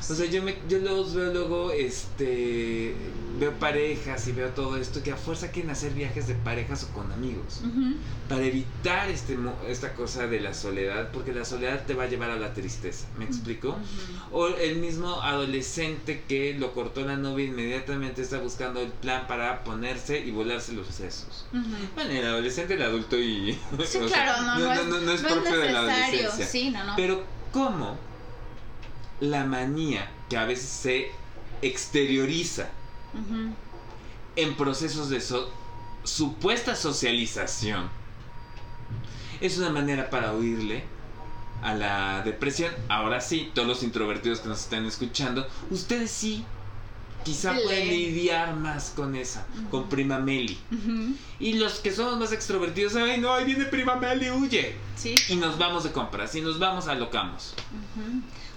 [0.10, 2.94] O sea, yo, me, yo los veo luego, este,
[3.40, 6.94] veo parejas y veo todo esto que a fuerza quieren hacer viajes de parejas o
[6.94, 7.62] con amigos.
[8.30, 9.38] Para evitar este,
[9.68, 13.08] esta cosa de la soledad, porque la soledad te va a llevar a la tristeza,
[13.18, 13.78] ¿me explico?
[14.32, 19.64] O el mismo adolescente que lo cortó la novia inmediatamente está buscando el plan para
[19.64, 21.46] ponerse y volarse los sesos.
[21.96, 23.58] Bueno, el adolescente, el adulto y...
[23.86, 26.46] Sí, sea, claro, no, no, es, no es propio de la adolescencia.
[26.46, 26.74] Sí.
[26.96, 27.98] Pero ¿cómo
[29.20, 31.12] la manía que a veces se
[31.62, 32.70] exterioriza
[34.36, 35.50] en procesos de so-
[36.04, 37.90] supuesta socialización
[39.42, 40.84] es una manera para huirle
[41.62, 42.74] a la depresión?
[42.90, 46.46] Ahora sí, todos los introvertidos que nos están escuchando, ustedes sí
[47.24, 50.60] quizá Le- pueden lidiar más con esa, con prima Meli.
[51.40, 54.76] Y los que somos más extrovertidos, ay no, ahí viene prima Meli, huye.
[54.96, 55.16] Sí.
[55.30, 57.56] Y nos vamos de compras y nos vamos a locamos.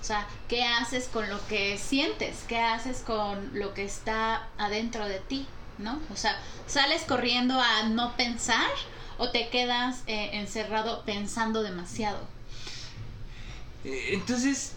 [0.09, 2.45] Sea, ¿qué haces con lo que sientes?
[2.49, 5.47] ¿Qué haces con lo que está adentro de ti?
[5.79, 6.01] ¿No?
[6.13, 8.71] O sea, ¿sales corriendo a no pensar
[9.19, 12.19] o te quedas eh, encerrado pensando demasiado?
[13.85, 14.73] Eh, Entonces,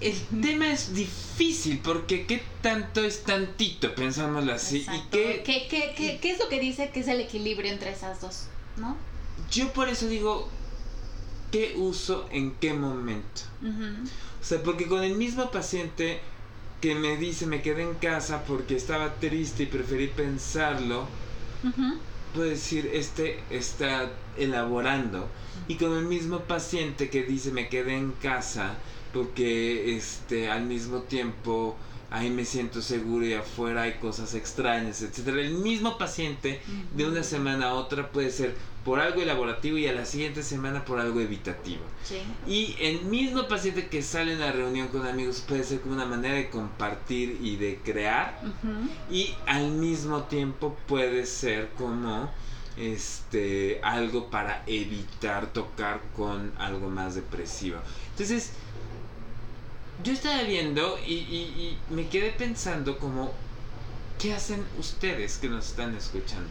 [0.00, 4.86] el tema es difícil porque qué tanto es tantito, pensámoslo así.
[4.90, 5.10] Y Exacto.
[5.10, 8.20] que ¿Qué, qué, qué, qué es lo que dice que es el equilibrio entre esas
[8.20, 8.50] dos?
[8.76, 8.96] ¿No?
[9.50, 10.55] yo por eso digo,
[11.50, 13.42] ¿qué uso en qué momento?
[14.40, 16.20] O sea, porque con el mismo paciente
[16.80, 21.06] que me dice me quedé en casa porque estaba triste y preferí pensarlo,
[22.34, 25.28] puedo decir, este está elaborando.
[25.68, 28.76] Y con el mismo paciente que dice me quedé en casa
[29.12, 31.76] porque este al mismo tiempo
[32.10, 35.40] ahí me siento seguro y afuera hay cosas extrañas, etcétera.
[35.40, 36.60] El mismo paciente
[36.94, 40.84] de una semana a otra puede ser por algo elaborativo y a la siguiente semana
[40.84, 41.82] por algo evitativo.
[42.04, 42.18] Sí.
[42.46, 46.06] Y el mismo paciente que sale en la reunión con amigos puede ser como una
[46.06, 48.40] manera de compartir y de crear
[49.10, 52.30] y al mismo tiempo puede ser como
[52.76, 57.78] este algo para evitar tocar con algo más depresivo.
[58.10, 58.52] Entonces,
[60.02, 63.34] yo estaba viendo y, y- y me quedé pensando como,
[64.18, 66.48] ¿qué hacen ustedes que nos están escuchando?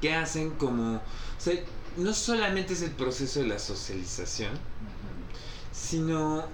[0.00, 0.96] ¿Qué hacen como...
[0.96, 1.02] O
[1.38, 1.54] sea,
[1.96, 4.50] no solamente es el proceso de la socialización,
[5.72, 6.48] sino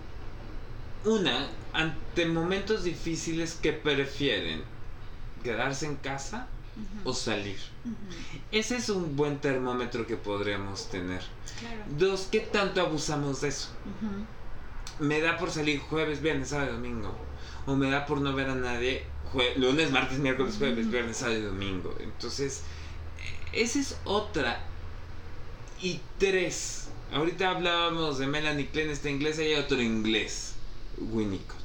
[1.05, 4.63] una, ante momentos difíciles que prefieren
[5.43, 6.47] quedarse en casa
[7.05, 7.59] o salir.
[8.53, 11.23] Ese es un buen termómetro que podríamos tener.
[11.61, 11.83] Claro.
[11.99, 13.69] Dos, ¿qué tanto abusamos de eso?
[15.01, 17.15] Me da por salir jueves, viernes, sábado y domingo.
[17.67, 21.39] O me da por no ver a nadie jue- lunes, martes, miércoles, jueves, viernes, sábado
[21.39, 21.95] y domingo.
[22.01, 22.63] Entonces,
[23.53, 24.61] eh, esa es otra.
[25.81, 30.55] Y tres, ahorita hablábamos de Melanie Klein, esta inglesa, y hay otro inglés,
[30.99, 31.57] Winnicott.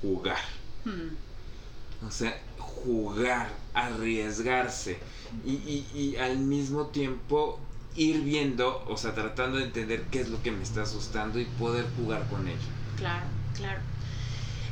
[0.00, 0.38] Jugar.
[0.84, 2.06] Hmm.
[2.06, 4.98] O sea, jugar, arriesgarse
[5.44, 7.58] y, y- y al mismo tiempo
[7.96, 11.44] ir viendo, o sea, tratando de entender qué es lo que me está asustando y
[11.44, 12.58] poder jugar con ello.
[12.96, 13.26] Claro,
[13.56, 13.80] claro.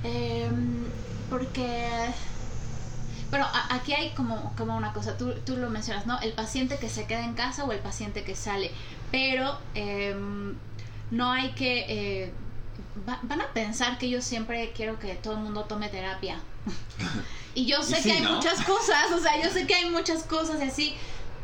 [0.03, 0.85] Em,
[1.31, 1.89] porque,
[3.31, 6.19] bueno, a- aquí hay como, como una cosa, tú, tú lo mencionas, ¿no?
[6.21, 8.71] El paciente que se queda en casa o el paciente que sale,
[9.11, 10.55] pero em,
[11.11, 11.87] no hay que...
[11.89, 12.33] eh,
[13.09, 16.39] va- van a pensar que yo siempre quiero que todo el mundo tome terapia.
[17.55, 18.35] y yo sé Y sí, que hay ¿no?
[18.35, 20.97] muchas cosas, o sea, yo sé que hay muchas cosas así,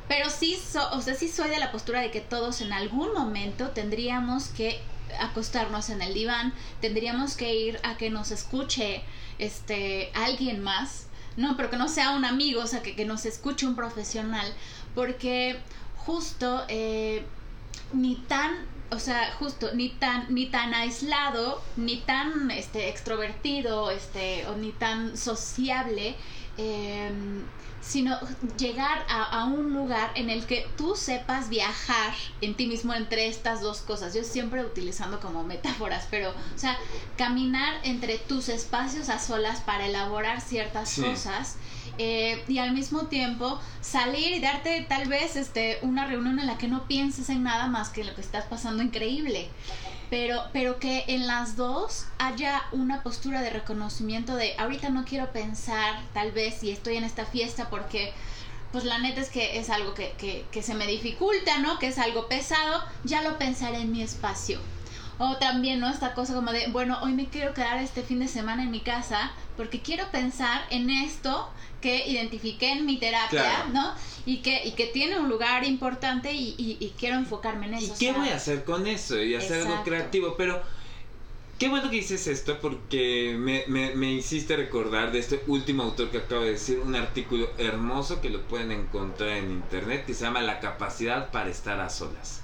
[0.08, 3.12] pero sí, so- o sea, sí soy de la postura de que todos en algún
[3.14, 4.80] momento tendríamos que
[5.20, 9.02] acostarnos en el diván, tendríamos que ir a que nos escuche
[9.38, 11.06] este alguien más,
[11.36, 14.52] no, pero que no sea un amigo, o sea, que, que nos escuche un profesional,
[14.94, 15.58] porque
[15.96, 17.24] justo eh,
[17.92, 18.52] ni tan,
[18.90, 24.72] o sea, justo ni tan ni tan aislado, ni tan este extrovertido, este o ni
[24.72, 26.16] tan sociable
[26.58, 27.44] em,
[27.80, 28.18] sino
[28.58, 33.28] llegar a, a, un lugar en el que tú sepas viajar en ti mismo entre
[33.28, 34.12] estas dos cosas.
[34.14, 36.76] Yo siempre utilizando como metáforas, pero, o sea,
[37.16, 41.02] caminar entre tus espacios a solas para elaborar ciertas sí.
[41.02, 41.56] cosas.
[42.00, 46.56] Eh, y al mismo tiempo salir y darte tal vez este, una reunión en la
[46.56, 49.48] que no pienses en nada más que lo que estás pasando increíble
[50.10, 55.32] pero, pero que en las dos haya una postura de reconocimiento de ahorita no quiero
[55.32, 58.12] pensar tal vez si estoy en esta fiesta porque
[58.72, 61.78] pues la neta es que es algo que, que, que se me dificulta, ¿no?
[61.78, 64.60] Que es algo pesado, ya lo pensaré en mi espacio.
[65.18, 65.88] O también, ¿no?
[65.88, 68.80] Esta cosa como de, bueno, hoy me quiero quedar este fin de semana en mi
[68.80, 71.50] casa porque quiero pensar en esto
[71.80, 73.70] que identifiqué en mi terapia, claro.
[73.72, 73.94] ¿no?
[74.26, 77.86] Y que, y que tiene un lugar importante y, y, y quiero enfocarme en eso.
[77.86, 79.20] ¿Y qué sea, voy a hacer con eso?
[79.20, 79.72] Y hacer exacto.
[79.72, 80.62] algo creativo, pero...
[81.58, 86.08] Qué bueno que dices esto porque me, me, me, hiciste recordar de este último autor
[86.12, 90.24] que acabo de decir, un artículo hermoso que lo pueden encontrar en internet que se
[90.24, 92.42] llama La capacidad para estar a solas.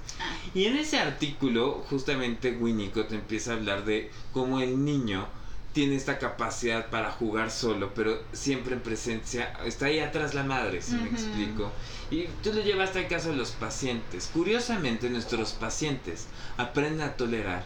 [0.55, 5.27] Y en ese artículo justamente Winnicott empieza a hablar de cómo el niño
[5.73, 10.81] tiene esta capacidad para jugar solo, pero siempre en presencia, está ahí atrás la madre,
[10.81, 11.03] si uh -huh.
[11.03, 11.73] me explico.
[12.13, 14.31] Y tú lo llevaste al caso de los pacientes.
[14.33, 17.65] Curiosamente, nuestros pacientes aprenden a tolerar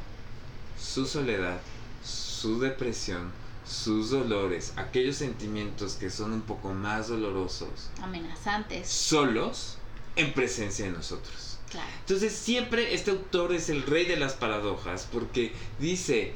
[0.80, 1.60] su soledad,
[2.02, 3.30] su depresión,
[3.66, 9.76] sus dolores, aquellos sentimientos que son un poco más dolorosos, amenazantes, solos,
[10.16, 11.47] en presencia de nosotros.
[11.70, 11.88] Claro.
[12.00, 16.32] Entonces siempre este autor es el rey de las paradojas porque dice,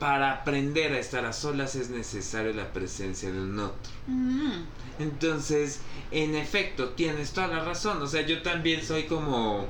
[0.00, 3.92] para aprender a estar a solas es necesario la presencia de un otro.
[4.06, 4.62] Mm.
[4.98, 5.80] Entonces,
[6.10, 8.02] en efecto, tienes toda la razón.
[8.02, 9.66] O sea, yo también soy como...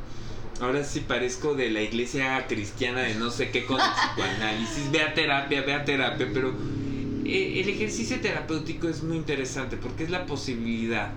[0.60, 4.90] Ahora sí parezco de la iglesia cristiana de no sé qué con el psicoanálisis.
[4.92, 6.54] Ve a terapia, ve a terapia, pero
[7.24, 11.12] eh, el ejercicio terapéutico es muy interesante porque es la posibilidad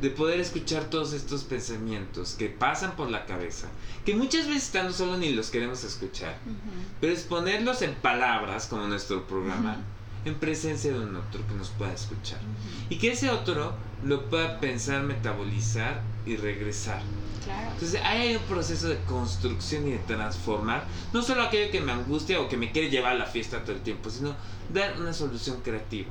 [0.00, 3.68] de poder escuchar todos estos pensamientos que pasan por la cabeza,
[4.04, 6.86] que muchas veces están solo ni los queremos escuchar, uh -huh.
[7.00, 10.28] pero es ponerlos en palabras, como nuestro programa, uh -huh.
[10.28, 12.40] en presencia de un otro que nos pueda escuchar.
[12.40, 12.92] Uh -huh.
[12.92, 13.74] Y que ese otro
[14.04, 17.02] lo pueda pensar, metabolizar y regresar.
[17.44, 17.72] Claro.
[17.72, 22.40] Entonces hay un proceso de construcción y de transformar, no solo aquello que me angustia
[22.40, 24.34] o que me quiere llevar a la fiesta todo el tiempo, sino
[24.72, 26.08] dar una solución creativa.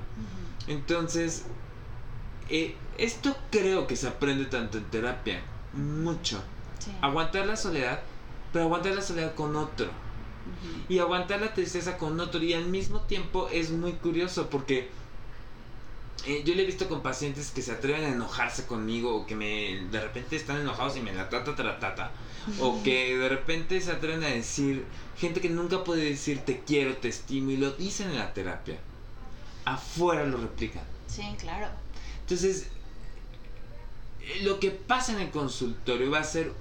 [0.67, 1.43] Entonces,
[2.49, 5.41] eh, esto creo que se aprende tanto en terapia,
[5.74, 6.41] mucho.
[6.80, 6.91] Sí.
[7.02, 8.02] Aguantar la soledad,
[8.52, 9.88] pero aguantar la soledad con otro.
[9.88, 10.86] Uh -huh.
[10.89, 12.41] Y aguantar la tristeza con otro.
[12.41, 14.89] Y al mismo tiempo es muy curioso porque
[16.26, 19.36] eh, yo le he visto con pacientes que se atreven a enojarse conmigo o que
[19.36, 22.12] me de repente están enojados y me la trata, tratata.
[22.60, 24.86] O que de repente se atreven a decir,
[25.18, 28.78] gente que nunca puede decir te quiero, te estimo y lo dicen en la terapia.
[29.66, 30.84] Afuera lo replican.
[31.08, 31.68] Sí, claro.
[32.22, 32.68] Entonces,
[34.41, 36.51] lo que pasa en el consultorio va a ser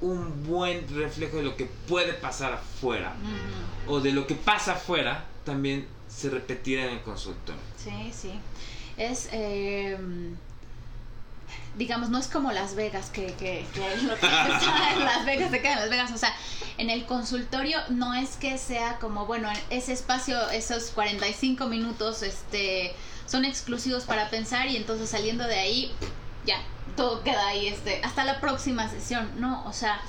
[0.00, 3.14] un buen reflejo de lo que puede pasar afuera.
[3.22, 3.94] Uh -huh.
[3.96, 7.60] O de lo que pasa afuera, también se repetirá en el consultorio.
[7.76, 8.32] Sí, sí.
[8.96, 9.28] Es...
[9.32, 9.96] Eh,
[11.76, 15.50] digamos, no es como Las Vegas, que, que, que lo que está en Las Vegas
[15.50, 16.10] se queda en Las Vegas.
[16.12, 16.34] O sea,
[16.76, 22.94] en el consultorio no es que sea como, bueno, ese espacio, esos 45 minutos, este
[23.26, 25.92] son exclusivos para pensar y entonces saliendo de ahí,
[26.48, 26.62] ya,
[26.96, 29.64] todo queda ahí, este, hasta la próxima sesión, ¿no?
[29.66, 30.00] O sea,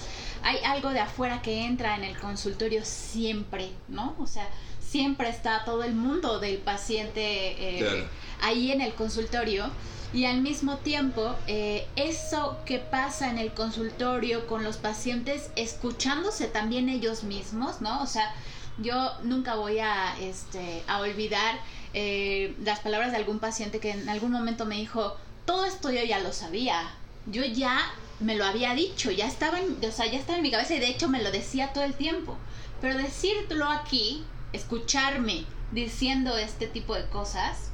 [0.41, 4.15] hay algo de afuera que entra en el consultorio siempre, ¿no?
[4.19, 4.47] O sea,
[4.79, 8.07] siempre está todo el mundo del paciente eh, claro.
[8.41, 9.69] ahí en el consultorio
[10.13, 16.47] y al mismo tiempo eh, eso que pasa en el consultorio con los pacientes escuchándose
[16.47, 18.01] también ellos mismos, ¿no?
[18.01, 18.33] O sea,
[18.79, 21.59] yo nunca voy a, este, a olvidar
[21.93, 25.17] eh, las palabras de algún paciente que en algún momento me dijo,
[25.49, 26.91] todo esto yo ya lo sabía,
[27.25, 30.51] yo ya me lo había dicho, ya estaba en, o sea, ya estaba en mi
[30.51, 32.37] cabeza y de hecho me lo decía todo el tiempo,
[32.79, 34.23] pero decirlo aquí,
[34.53, 37.71] escucharme diciendo este tipo de cosas,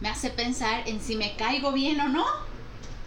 [0.00, 2.26] me hace pensar en si me caigo bien o no.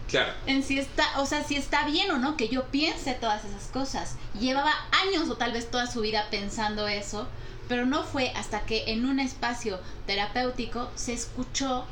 [0.08, 0.32] Claro.
[0.46, 3.66] En si está, o sea, si está bien o no que yo piense todas esas
[3.66, 4.16] cosas.
[4.40, 4.72] Llevaba
[5.04, 7.28] años o tal vez toda su vida pensando eso,
[7.68, 9.78] pero no fue hasta que en un espacio
[10.08, 11.86] terapéutico se escuchó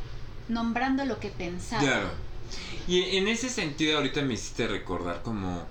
[0.52, 1.82] nombrando lo que pensaba.
[1.82, 2.10] Claro.
[2.88, 5.66] Y en ese sentido ahorita me hiciste recordar como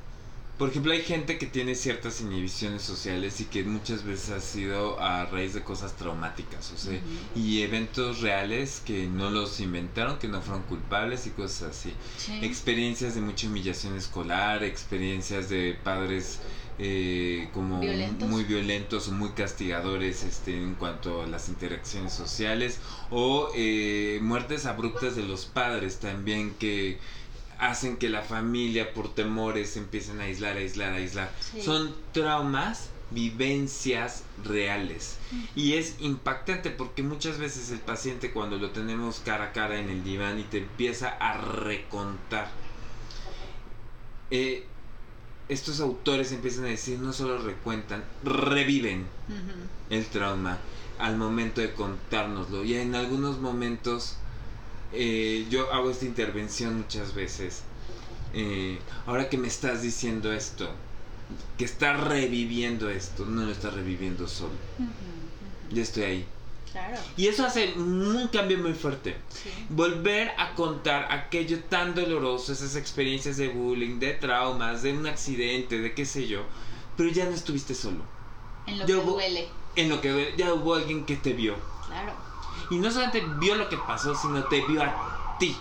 [0.60, 5.00] por ejemplo, hay gente que tiene ciertas inhibiciones sociales y que muchas veces ha sido
[5.00, 7.40] a raíz de cosas traumáticas, o sea, uh -huh.
[7.42, 11.94] y eventos reales que no los inventaron, que no fueron culpables y cosas así.
[12.18, 12.40] Sí.
[12.42, 16.40] Experiencias de mucha humillación escolar, experiencias de padres
[16.78, 18.28] eh, como Violentos.
[18.28, 24.66] muy violentos o muy castigadores este, en cuanto a las interacciones sociales o eh, muertes
[24.66, 26.98] abruptas de los padres también que
[27.58, 31.30] hacen que la familia por temores empiecen a aislar, aislar, aislar.
[31.40, 31.60] Sí.
[31.60, 35.16] Son traumas, vivencias reales.
[35.54, 39.90] Y es impactante porque muchas veces el paciente cuando lo tenemos cara a cara en
[39.90, 42.50] el diván y te empieza a recontar,
[44.30, 44.66] eh,
[45.50, 49.04] estos autores empiezan a decir, no solo recuentan, reviven
[49.90, 50.58] el trauma
[50.98, 52.64] al momento de contárnoslo.
[52.64, 54.14] Y en algunos momentos
[54.92, 57.62] eh, yo hago esta intervención muchas veces.
[58.32, 60.70] Eh, ahora que me estás diciendo esto,
[61.58, 64.54] que estás reviviendo esto, no lo estás reviviendo solo.
[64.78, 65.74] Ujú.
[65.74, 66.26] Ya estoy ahí.
[66.72, 66.96] Claro.
[67.16, 69.16] Y eso hace un cambio muy fuerte.
[69.28, 69.50] Sí.
[69.70, 75.80] Volver a contar aquello tan doloroso, esas experiencias de bullying, de traumas, de un accidente,
[75.80, 76.42] de qué sé yo,
[76.96, 78.04] pero ya no estuviste solo.
[78.66, 79.48] En lo Yo que vo- duele.
[79.76, 81.56] En lo que ya hubo alguien que te vio.
[81.86, 82.12] Claro.
[82.70, 85.56] Y no solamente vio lo que pasó, sino te vio a ti.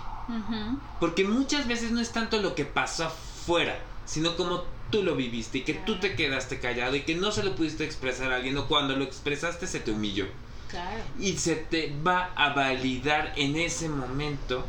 [1.00, 5.60] Porque muchas veces no es tanto lo que pasó afuera, sino como tú lo viviste
[5.60, 8.58] y que tú te quedaste callado y que no se lo pudiste expresar a alguien
[8.58, 10.26] o cuando lo expresaste se te humilló.
[10.70, 11.04] Claro.
[11.18, 14.68] Y se te va a validar en ese momento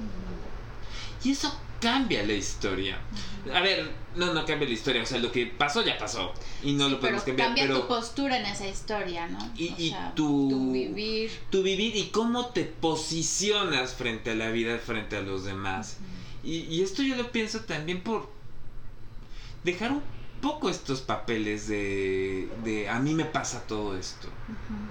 [1.23, 3.01] y eso cambia la historia.
[3.55, 6.33] A ver, no, no cambia la historia, o sea, lo que pasó ya pasó
[6.63, 9.53] y no Sí, lo podemos pero cambiar, cambia pero tu postura en esa historia, ¿no?
[9.57, 11.31] Y- O y sea, tu- tu vivir.
[11.51, 15.99] tu vivir y cómo te posicionas frente a la vida, frente a los demás.
[16.43, 18.31] Y, y esto yo lo pienso también por
[19.65, 20.03] dejar un
[20.41, 24.29] poco estos papeles de, de a mí me pasa todo esto.
[24.49, 24.91] Ujú.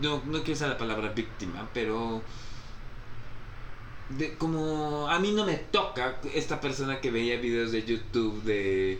[0.00, 2.22] No, no quiero usar la palabra víctima, pero
[4.10, 8.92] de, como a mí no me toca esta persona que veía videos de YouTube de
[8.94, 8.98] eh,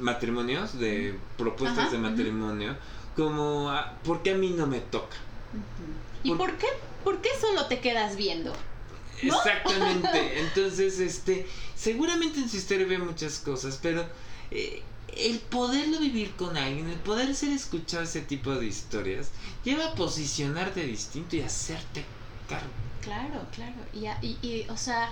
[0.00, 2.76] matrimonios, de propuestas Ajá, de matrimonio,
[3.16, 5.16] como a- ¿por qué a mí no me toca?
[6.22, 6.66] ¿Y Por- por qué,
[7.04, 8.52] por qué solo te quedas viendo?
[9.22, 9.34] ¿No?
[9.36, 10.40] Exactamente.
[10.46, 14.04] Entonces, este, seguramente en su historia ve muchas cosas, pero
[14.50, 19.30] eh, el poderlo vivir con alguien, el poder ser escuchado ese tipo de historias,
[19.64, 22.04] lleva a posicionarte distinto y hacerte
[22.48, 22.70] cargo.
[23.00, 23.74] Claro, claro.
[23.92, 25.10] Y, y, y, o sea,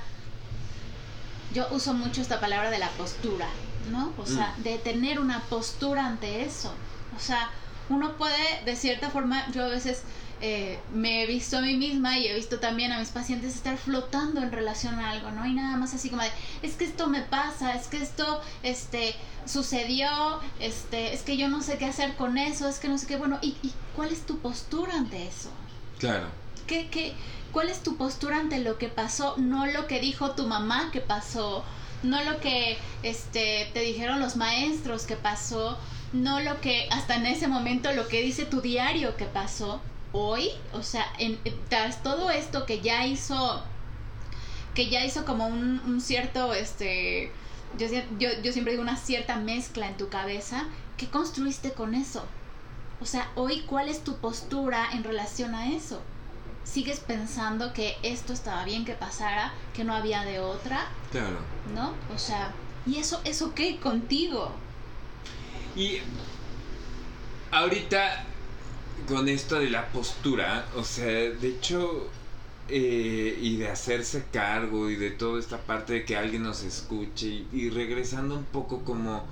[1.50, 3.48] yo uso mucho esta palabra de la postura,
[3.90, 4.12] ¿no?
[4.16, 4.62] O sea, Mm.
[4.62, 6.74] de tener una postura ante eso.
[7.16, 7.50] O sea,
[7.88, 10.02] uno puede, de cierta forma, yo a veces
[10.40, 13.76] eh, me he visto a mí misma y he visto también a mis pacientes estar
[13.78, 15.46] flotando en relación a algo, ¿no?
[15.46, 16.30] Y nada más así como de,
[16.62, 19.14] es que esto me pasa, es que esto, este,
[19.46, 23.06] sucedió, este, es que yo no sé qué hacer con eso, es que no sé
[23.06, 25.50] qué, bueno, ¿y, y cuál es tu postura ante eso?
[25.98, 26.26] Claro.
[26.66, 27.14] ¿Qué, qué,
[27.52, 29.34] ¿Cuál es tu postura ante lo que pasó?
[29.38, 31.64] No lo que dijo tu mamá que pasó,
[32.02, 35.78] no lo que este, te dijeron los maestros que pasó,
[36.12, 39.80] no lo que hasta en ese momento lo que dice tu diario que pasó.
[40.18, 41.38] Hoy, o sea, en,
[41.68, 43.62] tras todo esto que ya hizo,
[44.74, 47.30] que ya hizo como un, un cierto, este,
[47.78, 47.86] yo,
[48.18, 50.64] yo, yo siempre digo una cierta mezcla en tu cabeza,
[50.96, 52.24] ¿qué construiste con eso?
[53.02, 56.00] O sea, hoy, ¿cuál es tu postura en relación a eso?
[56.64, 60.86] ¿Sigues pensando que esto estaba bien que pasara, que no había de otra?
[61.10, 61.40] Claro.
[61.74, 61.92] ¿No?
[62.14, 62.54] O sea,
[62.86, 64.50] ¿y eso, eso qué contigo?
[65.76, 65.98] Y
[67.50, 68.24] ahorita
[69.06, 72.10] con esto de la postura, o sea, de hecho,
[72.68, 77.26] eh, y de hacerse cargo y de toda esta parte de que alguien nos escuche
[77.26, 79.24] y, y regresando un poco como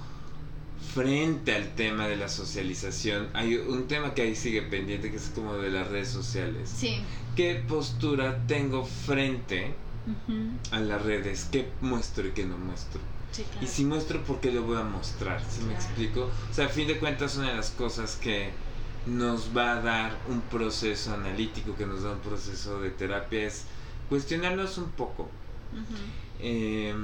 [0.95, 5.31] frente al tema de la socialización, hay un tema que ahí sigue pendiente que es
[5.35, 6.73] como de las redes sociales.
[6.77, 6.97] Sí.
[7.35, 9.75] ¿Qué postura tengo frente
[10.07, 10.51] Ujú.
[10.71, 11.49] a las redes?
[11.51, 13.01] ¿Qué muestro y qué no muestro?
[13.33, 13.67] Sí, claro.
[13.67, 15.43] Y si muestro, ¿por qué lo voy a mostrar?
[15.51, 15.85] ¿Sí me Claro.
[15.85, 16.21] explico?
[16.51, 18.53] O sea, a fin de cuentas, una de las cosas que
[19.07, 23.65] nos va a dar un proceso analítico, que nos da un proceso de terapia, es
[24.09, 25.31] cuestionarnos un poco.
[26.41, 26.95] Eh,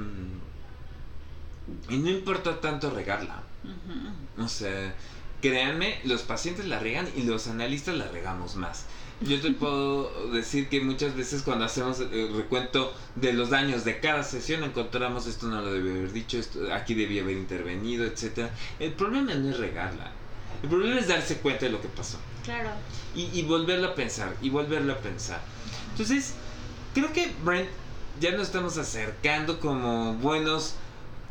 [1.89, 3.43] y no importa tanto regarla.
[3.63, 4.43] ujú.
[4.43, 4.95] O sea,
[5.41, 8.85] créanme, los pacientes la regan y los analistas la regamos más.
[9.21, 13.99] Yo te puedo decir que muchas veces cuando hacemos el recuento de los daños de
[13.99, 18.51] cada sesión encontramos esto no lo debía haber dicho, esto aquí debía haber intervenido, etcétera.
[18.79, 20.11] El problema no es regarla.
[20.63, 22.69] El problema es darse cuenta de lo que pasó Claro.
[23.15, 25.41] y, y volverlo a pensar y volverlo a pensar.
[25.91, 26.33] Entonces,
[26.93, 27.69] creo que Brent
[28.19, 30.75] ya nos estamos acercando como buenos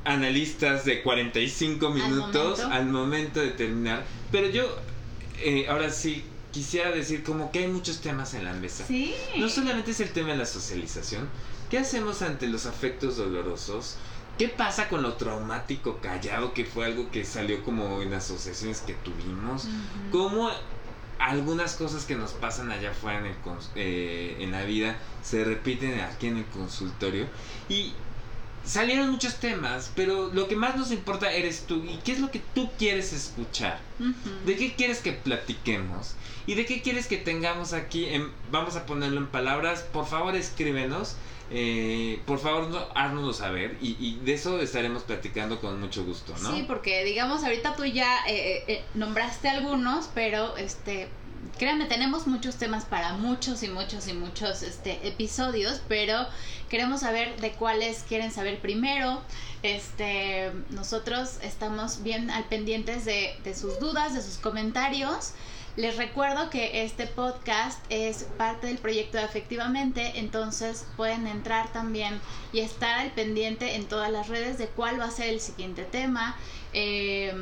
[0.04, 2.74] analistas de 45 minutos momento.
[2.74, 4.04] al momento, de terminar.
[4.32, 4.64] Pero yo,
[5.38, 8.84] eh, ahora sí, quisiera decir como que hay muchos temas en la mesa.
[8.86, 9.14] Sí.
[9.36, 11.28] No solamente es el tema de la socialización.
[11.70, 13.96] ¿Qué hacemos ante los afectos dolorosos?
[14.40, 18.94] ¿Qué pasa con lo traumático callado, que fue algo que salió como en asociaciones que
[18.94, 19.66] tuvimos?
[19.66, 20.10] Ujú.
[20.10, 20.50] ¿Cómo
[21.18, 23.34] algunas cosas que nos pasan allá afuera en, el
[23.74, 27.26] eh, en la vida se repiten aquí en el consultorio?
[27.68, 27.92] Y
[28.64, 31.84] salieron muchos temas, pero lo que más nos importa eres tú.
[31.84, 33.78] ¿Y qué es lo que tú quieres escuchar?
[33.98, 34.14] Ujú.
[34.46, 36.14] ¿De qué quieres que platiquemos?
[36.46, 38.06] ¿Y de qué quieres que tengamos aquí?
[38.06, 39.82] en- vamos a ponerlo en palabras.
[39.82, 41.16] Por favor, escríbenos.
[41.52, 43.76] Eh, por favor, no, háznoslo saber.
[43.80, 46.54] Y, y de eso estaremos platicando con mucho gusto, ¿no?
[46.54, 51.08] Sí, porque digamos, ahorita tú ya eh, eh, eh, nombraste algunos, pero este,
[51.58, 56.26] créanme, tenemos muchos temas para muchos y muchos y muchos este, episodios, pero
[56.68, 59.20] queremos saber de cuáles quieren saber primero.
[59.62, 65.32] Este, nosotros estamos bien al pendientes de, de sus dudas, de sus comentarios.
[65.76, 72.20] Les recuerdo que este podcast es parte del proyecto de Efectivamente, entonces pueden entrar también
[72.52, 75.84] y estar al pendiente en todas las redes de cuál va a ser el siguiente
[75.84, 76.36] tema.
[76.72, 77.32] Eh,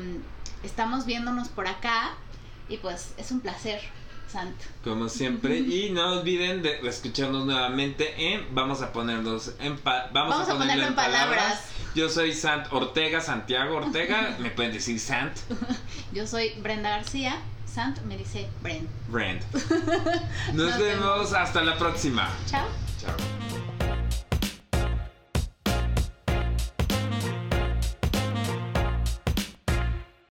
[0.63, 2.15] estamos viéndonos por acá
[2.69, 3.81] y pues es un placer,
[4.31, 4.55] Sant.
[4.85, 5.59] Como siempre.
[5.59, 8.55] Y no olviden de escucharnos nuevamente en.
[8.55, 9.79] Vamos a ponernos en.
[9.79, 11.65] pa- vamos, Vamos a ponerlo en palabras.
[11.95, 14.37] Yo soy Sant Ortega, Santiago Ortega.
[14.39, 15.35] Me pueden decir Sant.
[16.13, 17.39] Yo soy Brenda García,
[17.79, 18.89] Sant me dice Bren.
[19.09, 19.41] Brand.
[20.53, 22.29] Nos Nos vemos hasta la próxima.
[22.51, 22.67] Chao.
[23.01, 23.48] Chao.